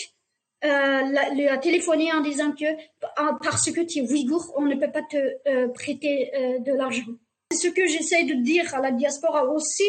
euh, 0.66 0.68
la, 0.68 1.54
a 1.54 1.58
téléphoné 1.58 2.12
en 2.12 2.22
disant 2.22 2.52
que 2.52 2.66
parce 3.44 3.72
que 3.72 3.82
tu 3.82 4.00
es 4.00 4.02
ouïghour, 4.02 4.54
on 4.58 4.64
ne 4.64 4.76
peut 4.76 4.92
pas 4.92 5.04
te 5.04 5.18
euh, 5.48 5.68
prêter 5.70 6.32
euh, 6.36 6.60
de 6.60 6.74
l'argent. 6.74 7.06
C'est 7.52 7.68
ce 7.68 7.74
que 7.74 7.86
j'essaie 7.86 8.24
de 8.24 8.34
dire 8.36 8.74
à 8.74 8.82
la 8.82 8.92
diaspora 8.92 9.46
aussi, 9.46 9.88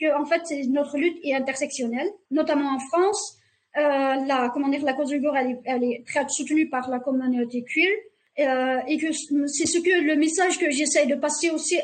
que 0.00 0.18
en 0.18 0.24
fait 0.24 0.42
notre 0.68 0.96
lutte 0.96 1.18
est 1.22 1.34
intersectionnelle, 1.34 2.10
notamment 2.30 2.74
en 2.74 2.78
France. 2.78 3.38
Euh, 3.76 3.80
la 3.80 4.50
comment 4.54 4.68
dire 4.68 4.82
la 4.84 4.94
cause 4.94 5.12
ouïghour 5.12 5.36
elle 5.36 5.84
est, 5.84 6.02
très 6.06 6.26
soutenue 6.28 6.70
par 6.70 6.88
la 6.88 6.98
communauté 6.98 7.62
queer 7.62 7.90
euh, 8.38 8.80
et 8.88 8.96
que 8.96 9.12
c'est 9.12 9.66
ce 9.66 9.78
que 9.80 10.00
le 10.00 10.16
message 10.16 10.58
que 10.58 10.70
j'essaie 10.70 11.04
de 11.04 11.14
passer 11.14 11.50
aussi 11.50 11.78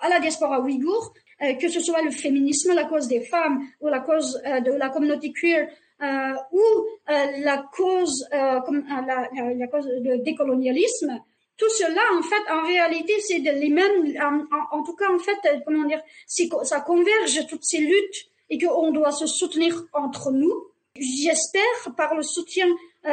à 0.00 0.08
la 0.08 0.18
diaspora 0.18 0.60
ouïghour, 0.60 1.14
que 1.60 1.68
ce 1.68 1.78
soit 1.78 2.02
le 2.02 2.10
féminisme, 2.10 2.74
la 2.74 2.86
cause 2.86 3.06
des 3.06 3.20
femmes 3.20 3.62
ou 3.80 3.86
la 3.86 4.00
cause 4.00 4.42
de 4.44 4.72
la 4.72 4.88
communauté 4.88 5.32
queer 5.32 5.68
euh, 5.68 5.70
ou 6.02 6.62
la 7.06 7.64
cause 7.74 8.26
comme 8.66 8.84
la, 8.88 9.28
la, 9.54 9.66
cause 9.68 9.88
du 10.00 10.18
décolonialisme. 10.18 11.20
Tout 11.56 11.68
cela, 11.68 12.02
en 12.18 12.22
fait, 12.22 12.50
en 12.50 12.66
réalité, 12.66 13.12
c'est 13.20 13.38
les 13.38 13.68
mêmes. 13.68 14.16
En, 14.20 14.78
en, 14.78 14.82
tout 14.82 14.96
cas, 14.96 15.12
en 15.12 15.18
fait, 15.18 15.38
comment 15.64 15.86
dire, 15.86 16.02
ça 16.26 16.80
converge 16.80 17.46
toutes 17.48 17.64
ces 17.64 17.78
luttes 17.78 18.26
et 18.50 18.58
qu'on 18.58 18.90
doit 18.90 19.12
se 19.12 19.26
soutenir 19.26 19.84
entre 19.92 20.32
nous. 20.32 20.52
J'espère, 20.96 21.94
par 21.96 22.14
le 22.14 22.22
soutien 22.22 22.66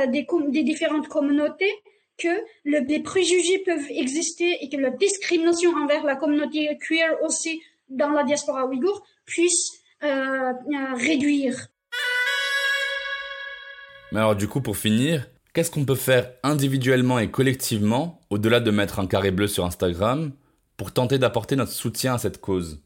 des, 0.08 0.26
des 0.50 0.64
différentes 0.64 1.08
communautés, 1.08 1.74
que 2.20 2.44
le, 2.66 2.80
les 2.82 3.00
préjugés 3.00 3.60
peuvent 3.60 3.90
exister 3.90 4.58
et 4.62 4.70
que 4.70 4.78
la 4.78 4.92
discrimination 4.92 5.72
envers 5.72 6.04
la 6.04 6.16
communauté 6.16 6.78
queer 6.78 7.18
aussi 7.24 7.62
dans 7.90 8.10
la 8.10 8.24
diaspora 8.24 8.66
ouïghour 8.66 9.04
puisse 9.26 9.82
euh, 10.04 10.08
euh, 10.08 10.54
réduire. 10.96 11.68
Mais 14.12 14.20
alors 14.20 14.36
du 14.36 14.48
coup, 14.48 14.62
pour 14.62 14.78
finir, 14.78 15.28
qu'est-ce 15.54 15.72
qu'on 15.72 15.86
peut 15.86 15.96
faire 15.96 16.32
individuellement 16.44 17.20
et 17.20 17.30
collectivement, 17.30 18.20
au-delà 18.30 18.60
de 18.60 18.72
mettre 18.72 19.00
un 19.00 19.08
carré 19.08 19.32
bleu 19.32 19.48
sur 19.48 19.66
Instagram, 19.66 20.32
pour 20.78 20.94
tenter 20.94 21.20
d'apporter 21.20 21.56
notre 21.56 21.72
soutien 21.72 22.16
à 22.16 22.18
cette 22.18 22.40
cause? 22.40 22.82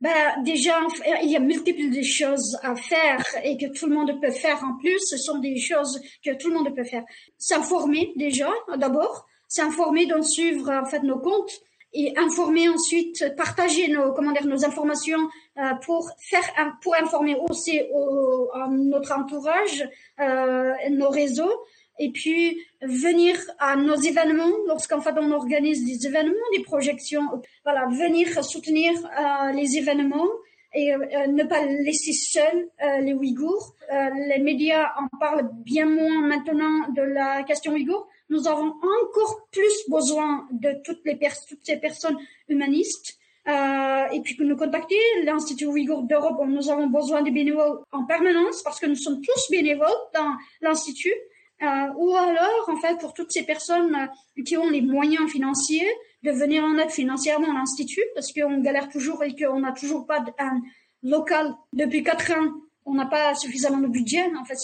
Ben, 0.00 0.42
déjà, 0.44 0.78
il 1.22 1.30
y 1.30 1.36
a 1.36 1.40
multiples 1.40 2.02
choses 2.02 2.56
à 2.62 2.76
faire 2.76 3.24
et 3.42 3.56
que 3.56 3.66
tout 3.72 3.86
le 3.86 3.94
monde 3.94 4.12
peut 4.20 4.30
faire 4.30 4.62
en 4.62 4.76
plus. 4.78 4.98
Ce 5.00 5.16
sont 5.16 5.38
des 5.38 5.58
choses 5.58 6.00
que 6.24 6.36
tout 6.36 6.50
le 6.50 6.54
monde 6.54 6.74
peut 6.74 6.84
faire. 6.84 7.02
S'informer 7.38 8.12
déjà, 8.16 8.50
d'abord. 8.78 9.26
S'informer, 9.48 10.06
donc 10.06 10.24
suivre 10.24 10.70
en 10.70 10.84
fait 10.84 11.02
nos 11.02 11.18
comptes 11.18 11.60
et 11.92 12.12
informer 12.18 12.68
ensuite, 12.68 13.34
partager 13.36 13.88
nos, 13.88 14.12
comment 14.12 14.32
dire, 14.32 14.46
nos 14.46 14.64
informations 14.64 15.28
euh, 15.58 15.74
pour 15.84 16.10
faire, 16.18 16.76
pour 16.82 16.94
informer 16.94 17.36
aussi 17.48 17.80
au, 17.94 18.50
à 18.54 18.68
notre 18.68 19.12
entourage, 19.12 19.88
euh, 20.20 20.72
nos 20.90 21.08
réseaux 21.08 21.64
et 21.98 22.10
puis 22.12 22.60
venir 22.82 23.38
à 23.58 23.76
nos 23.76 23.96
événements 23.96 24.52
lorsqu'en 24.66 25.00
fait 25.00 25.14
on 25.16 25.30
organise 25.30 25.84
des 25.84 26.06
événements, 26.06 26.34
des 26.54 26.62
projections, 26.62 27.22
voilà, 27.64 27.86
venir 27.86 28.44
soutenir 28.44 28.92
euh, 28.92 29.52
les 29.52 29.78
événements 29.78 30.28
et 30.74 30.92
euh, 30.92 31.26
ne 31.28 31.44
pas 31.44 31.64
laisser 31.64 32.12
seuls 32.12 32.68
euh, 32.82 33.00
les 33.00 33.14
Ouïghours. 33.14 33.74
Euh, 33.92 34.10
les 34.28 34.38
médias 34.38 34.92
en 34.98 35.08
parlent 35.18 35.48
bien 35.64 35.86
moins 35.86 36.20
maintenant 36.20 36.88
de 36.94 37.02
la 37.02 37.42
question 37.44 37.72
Ouïghour. 37.72 38.06
Nous 38.28 38.48
avons 38.48 38.74
encore 39.02 39.48
plus 39.52 39.88
besoin 39.88 40.46
de 40.50 40.74
toutes 40.84 41.04
les 41.04 41.18
toutes 41.48 41.64
ces 41.64 41.76
personnes 41.76 42.18
humanistes. 42.48 43.18
Euh, 43.48 44.06
et 44.12 44.20
puis 44.22 44.36
que 44.36 44.42
nous 44.42 44.56
contacter 44.56 44.98
l'Institut 45.22 45.66
Ouïghour 45.66 46.02
d'Europe. 46.02 46.40
Nous 46.48 46.68
avons 46.68 46.88
besoin 46.88 47.22
de 47.22 47.30
bénévoles 47.30 47.78
en 47.92 48.04
permanence 48.04 48.60
parce 48.64 48.80
que 48.80 48.86
nous 48.86 48.96
sommes 48.96 49.20
tous 49.20 49.50
bénévoles 49.52 49.86
dans 50.12 50.32
l'Institut. 50.62 51.14
Euh, 51.62 51.88
ou 51.96 52.14
alors, 52.14 52.68
en 52.68 52.76
fait, 52.76 52.98
pour 52.98 53.14
toutes 53.14 53.30
ces 53.30 53.44
personnes 53.44 53.94
euh, 53.94 54.42
qui 54.42 54.56
ont 54.56 54.68
les 54.68 54.82
moyens 54.82 55.30
financiers 55.30 55.88
de 56.22 56.32
venir 56.32 56.64
en 56.64 56.76
aide 56.76 56.90
financièrement 56.90 57.50
à 57.50 57.54
l'Institut, 57.54 58.02
parce 58.14 58.32
qu'on 58.32 58.60
galère 58.60 58.88
toujours 58.88 59.22
et 59.22 59.34
qu'on 59.34 59.60
n'a 59.60 59.72
toujours 59.72 60.06
pas 60.06 60.24
un 60.38 60.60
local 61.02 61.54
depuis 61.72 62.02
quatre 62.02 62.32
ans, 62.32 62.52
on 62.84 62.94
n'a 62.94 63.06
pas 63.06 63.34
suffisamment 63.36 63.78
de 63.78 63.86
budget, 63.86 64.26
en 64.38 64.44
fait. 64.44 64.56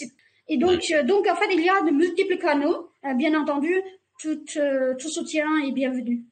Et 0.48 0.58
donc, 0.58 0.82
euh, 0.92 1.02
donc, 1.02 1.26
en 1.28 1.36
fait, 1.36 1.48
il 1.52 1.64
y 1.64 1.68
a 1.68 1.82
de 1.82 1.90
multiples 1.90 2.38
canaux. 2.38 2.90
bien 3.16 3.38
entendu, 3.40 3.74
tout, 4.20 4.44
tout 4.98 5.08
soutien 5.08 5.46
est 5.66 5.72
bienvenu. 5.72 6.24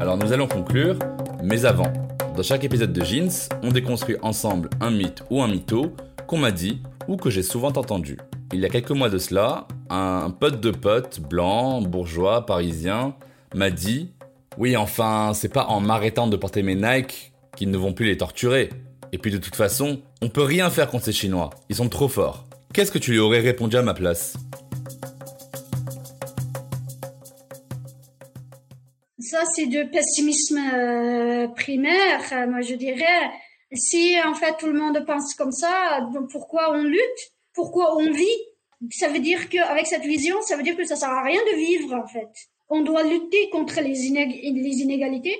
Alors, 0.00 0.16
nous 0.16 0.32
allons 0.32 0.48
conclure, 0.48 0.98
mais 1.42 1.64
avant, 1.64 1.92
dans 2.36 2.42
chaque 2.42 2.64
épisode 2.64 2.92
de 2.92 3.04
Jeans, 3.04 3.48
on 3.62 3.70
déconstruit 3.70 4.16
ensemble 4.22 4.70
un 4.80 4.90
mythe 4.90 5.22
ou 5.30 5.42
un 5.42 5.48
mytho 5.48 5.94
qu'on 6.26 6.38
m'a 6.38 6.52
dit 6.52 6.80
ou 7.08 7.16
que 7.16 7.28
j'ai 7.28 7.42
souvent 7.42 7.68
entendu. 7.68 8.18
Il 8.52 8.60
y 8.60 8.64
a 8.64 8.68
quelques 8.68 8.90
mois 8.90 9.10
de 9.10 9.18
cela, 9.18 9.66
un 9.90 10.30
pote 10.30 10.60
de 10.60 10.70
pote, 10.70 11.20
blanc, 11.20 11.82
bourgeois, 11.82 12.46
parisien, 12.46 13.14
m'a 13.54 13.70
dit 13.70 14.12
Oui, 14.58 14.76
enfin, 14.76 15.32
c'est 15.34 15.52
pas 15.52 15.66
en 15.66 15.80
m'arrêtant 15.80 16.28
de 16.28 16.36
porter 16.36 16.62
mes 16.62 16.74
Nike 16.76 17.32
qu'ils 17.56 17.70
ne 17.70 17.76
vont 17.76 17.92
plus 17.92 18.06
les 18.06 18.16
torturer. 18.16 18.70
Et 19.12 19.18
puis 19.18 19.30
de 19.30 19.38
toute 19.38 19.56
façon, 19.56 20.02
on 20.22 20.28
peut 20.28 20.42
rien 20.42 20.70
faire 20.70 20.88
contre 20.88 21.04
ces 21.04 21.12
Chinois, 21.12 21.50
ils 21.68 21.76
sont 21.76 21.88
trop 21.88 22.08
forts. 22.08 22.46
Qu'est-ce 22.72 22.92
que 22.92 22.98
tu 22.98 23.12
lui 23.12 23.18
aurais 23.18 23.40
répondu 23.40 23.76
à 23.76 23.82
ma 23.82 23.94
place 23.94 24.34
Ça, 29.18 29.44
c'est 29.54 29.66
du 29.66 29.88
pessimisme 29.90 30.58
euh, 30.58 31.48
primaire, 31.48 32.48
moi 32.48 32.62
je 32.62 32.74
dirais. 32.74 33.30
Si 33.72 34.16
en 34.24 34.34
fait 34.34 34.56
tout 34.58 34.66
le 34.66 34.78
monde 34.78 35.04
pense 35.06 35.34
comme 35.34 35.52
ça, 35.52 36.08
pourquoi 36.30 36.72
on 36.72 36.82
lutte? 36.82 37.32
Pourquoi 37.54 37.96
on 37.96 38.10
vit? 38.12 38.26
Ça 38.92 39.08
veut 39.08 39.18
dire 39.18 39.48
qu'avec 39.48 39.86
cette 39.86 40.04
vision, 40.04 40.40
ça 40.42 40.56
veut 40.56 40.62
dire 40.62 40.76
que 40.76 40.86
ça 40.86 40.96
sert 40.96 41.10
à 41.10 41.22
rien 41.22 41.40
de 41.52 41.56
vivre, 41.56 41.94
en 41.94 42.06
fait. 42.06 42.28
On 42.68 42.82
doit 42.82 43.02
lutter 43.02 43.50
contre 43.50 43.80
les, 43.80 43.92
les 43.92 44.76
inégalités 44.80 45.36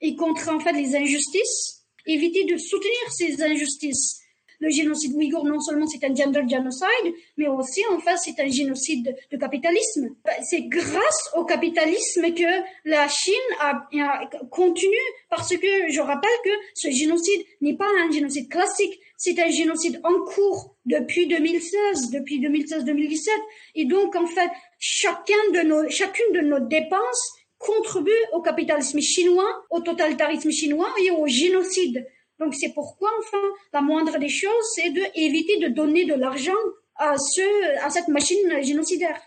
et 0.00 0.16
contre, 0.16 0.50
en 0.50 0.60
fait, 0.60 0.72
les 0.72 0.94
injustices, 0.94 1.83
éviter 2.06 2.44
de 2.44 2.56
soutenir 2.56 3.12
ces 3.12 3.42
injustices 3.42 4.24
le 4.60 4.70
génocide 4.70 5.14
ouïghour, 5.14 5.44
non 5.44 5.60
seulement 5.60 5.86
c'est 5.86 6.04
un 6.04 6.14
gender 6.14 6.42
genocide, 6.48 7.14
mais 7.36 7.46
aussi, 7.48 7.82
en 7.90 7.98
fait, 8.00 8.16
c'est 8.16 8.40
un 8.40 8.48
génocide 8.48 9.14
de 9.30 9.36
capitalisme. 9.36 10.08
C'est 10.42 10.62
grâce 10.62 11.30
au 11.36 11.44
capitalisme 11.44 12.32
que 12.34 12.62
la 12.84 13.06
Chine 13.08 13.34
a, 13.60 13.86
a 14.00 14.26
continue, 14.50 14.94
parce 15.28 15.54
que 15.56 15.90
je 15.90 16.00
rappelle 16.00 16.30
que 16.44 16.50
ce 16.74 16.90
génocide 16.90 17.42
n'est 17.60 17.76
pas 17.76 17.88
un 18.04 18.10
génocide 18.10 18.48
classique, 18.48 18.98
c'est 19.16 19.38
un 19.38 19.50
génocide 19.50 20.00
en 20.04 20.24
cours 20.24 20.74
depuis 20.86 21.26
2016, 21.26 22.10
depuis 22.10 22.40
2016-2017. 22.40 23.28
Et 23.74 23.84
donc, 23.84 24.16
en 24.16 24.26
fait, 24.26 24.50
chacun 24.78 25.34
de 25.52 25.60
nos, 25.60 25.88
chacune 25.88 26.32
de 26.32 26.40
nos 26.40 26.60
dépenses 26.60 27.33
contribue 27.64 28.10
au 28.32 28.42
capitalisme 28.42 29.00
chinois, 29.00 29.64
au 29.70 29.80
totalitarisme 29.80 30.50
chinois 30.50 30.88
et 31.02 31.10
au 31.10 31.26
génocide. 31.26 32.06
Donc 32.38 32.54
c'est 32.54 32.72
pourquoi, 32.74 33.10
enfin, 33.18 33.42
la 33.72 33.80
moindre 33.80 34.18
des 34.18 34.28
choses, 34.28 34.64
c'est 34.74 34.90
d'éviter 34.90 35.58
de 35.58 35.68
donner 35.68 36.04
de 36.04 36.14
l'argent 36.14 36.52
à, 36.96 37.16
ce, 37.16 37.84
à 37.84 37.90
cette 37.90 38.08
machine 38.08 38.62
génocidaire. 38.62 39.20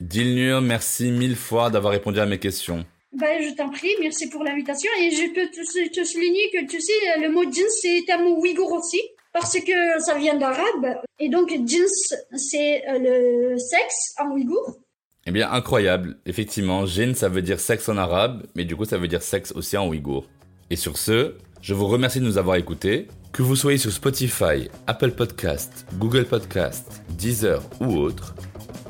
Dilnur, 0.00 0.60
merci 0.60 1.10
mille 1.10 1.36
fois 1.36 1.70
d'avoir 1.70 1.92
répondu 1.92 2.18
à 2.20 2.26
mes 2.26 2.38
questions. 2.38 2.84
Ben, 3.12 3.42
je 3.42 3.54
t'en 3.54 3.68
prie, 3.68 3.94
merci 4.00 4.28
pour 4.28 4.42
l'invitation. 4.42 4.90
Et 4.98 5.10
je 5.10 5.32
peux 5.34 5.48
te, 5.48 6.04
souligner 6.04 6.50
que, 6.50 6.66
tu 6.66 6.80
sais, 6.80 7.20
le 7.20 7.28
mot 7.28 7.44
jeans, 7.44 7.68
c'est 7.80 8.10
un 8.10 8.18
mot 8.18 8.40
ouïghour 8.40 8.72
aussi, 8.72 9.00
parce 9.32 9.58
que 9.60 10.00
ça 10.00 10.16
vient 10.16 10.34
d'arabe. 10.34 11.02
Et 11.18 11.28
donc, 11.28 11.50
jeans, 11.66 11.86
c'est 12.34 12.88
euh, 12.88 13.50
le 13.52 13.58
sexe 13.58 14.14
en 14.18 14.30
ouïghour. 14.30 14.78
Eh 15.26 15.30
bien, 15.30 15.50
incroyable. 15.52 16.16
Effectivement, 16.26 16.84
jeans, 16.84 17.14
ça 17.14 17.28
veut 17.28 17.42
dire 17.42 17.60
sexe 17.60 17.88
en 17.88 17.96
arabe, 17.96 18.42
mais 18.56 18.64
du 18.64 18.74
coup, 18.74 18.84
ça 18.84 18.98
veut 18.98 19.08
dire 19.08 19.22
sexe 19.22 19.52
aussi 19.52 19.76
en 19.76 19.86
ouïghour. 19.86 20.26
Et 20.70 20.76
sur 20.76 20.98
ce, 20.98 21.34
je 21.60 21.74
vous 21.74 21.86
remercie 21.86 22.18
de 22.18 22.24
nous 22.24 22.38
avoir 22.38 22.56
écoutés. 22.56 23.06
Que 23.32 23.42
vous 23.42 23.56
soyez 23.56 23.78
sur 23.78 23.92
Spotify, 23.92 24.68
Apple 24.86 25.12
Podcast, 25.12 25.86
Google 25.94 26.24
Podcast, 26.24 27.02
Deezer 27.16 27.62
ou 27.80 27.96
autre, 27.96 28.34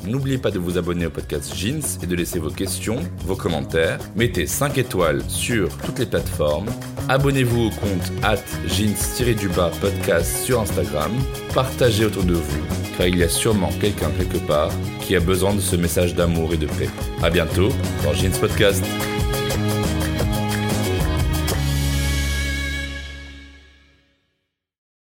n'oubliez 0.06 0.38
pas 0.38 0.50
de 0.50 0.58
vous 0.58 0.78
abonner 0.78 1.06
au 1.06 1.10
podcast 1.10 1.54
Jeans 1.54 1.82
et 2.02 2.06
de 2.06 2.14
laisser 2.14 2.38
vos 2.38 2.50
questions, 2.50 3.00
vos 3.24 3.36
commentaires. 3.36 3.98
Mettez 4.16 4.46
5 4.46 4.78
étoiles 4.78 5.22
sur 5.28 5.68
toutes 5.78 5.98
les 5.98 6.06
plateformes. 6.06 6.66
Abonnez-vous 7.08 7.66
au 7.66 7.70
compte 7.70 8.12
at 8.22 8.36
jeans-du-bas 8.66 9.70
podcast 9.80 10.44
sur 10.44 10.60
Instagram. 10.60 11.12
Partagez 11.54 12.04
autour 12.04 12.24
de 12.24 12.34
vous, 12.34 12.62
car 12.96 13.06
il 13.06 13.18
y 13.18 13.22
a 13.22 13.28
sûrement 13.28 13.70
quelqu'un 13.80 14.10
quelque 14.18 14.44
part 14.46 14.70
qui 15.00 15.16
a 15.16 15.20
besoin 15.20 15.54
de 15.54 15.60
ce 15.60 15.76
message 15.76 16.14
d'amour 16.14 16.54
et 16.54 16.58
de 16.58 16.66
paix. 16.66 16.88
A 17.22 17.30
bientôt 17.30 17.68
dans 18.04 18.14
Jeans 18.14 18.38
Podcast. 18.40 18.84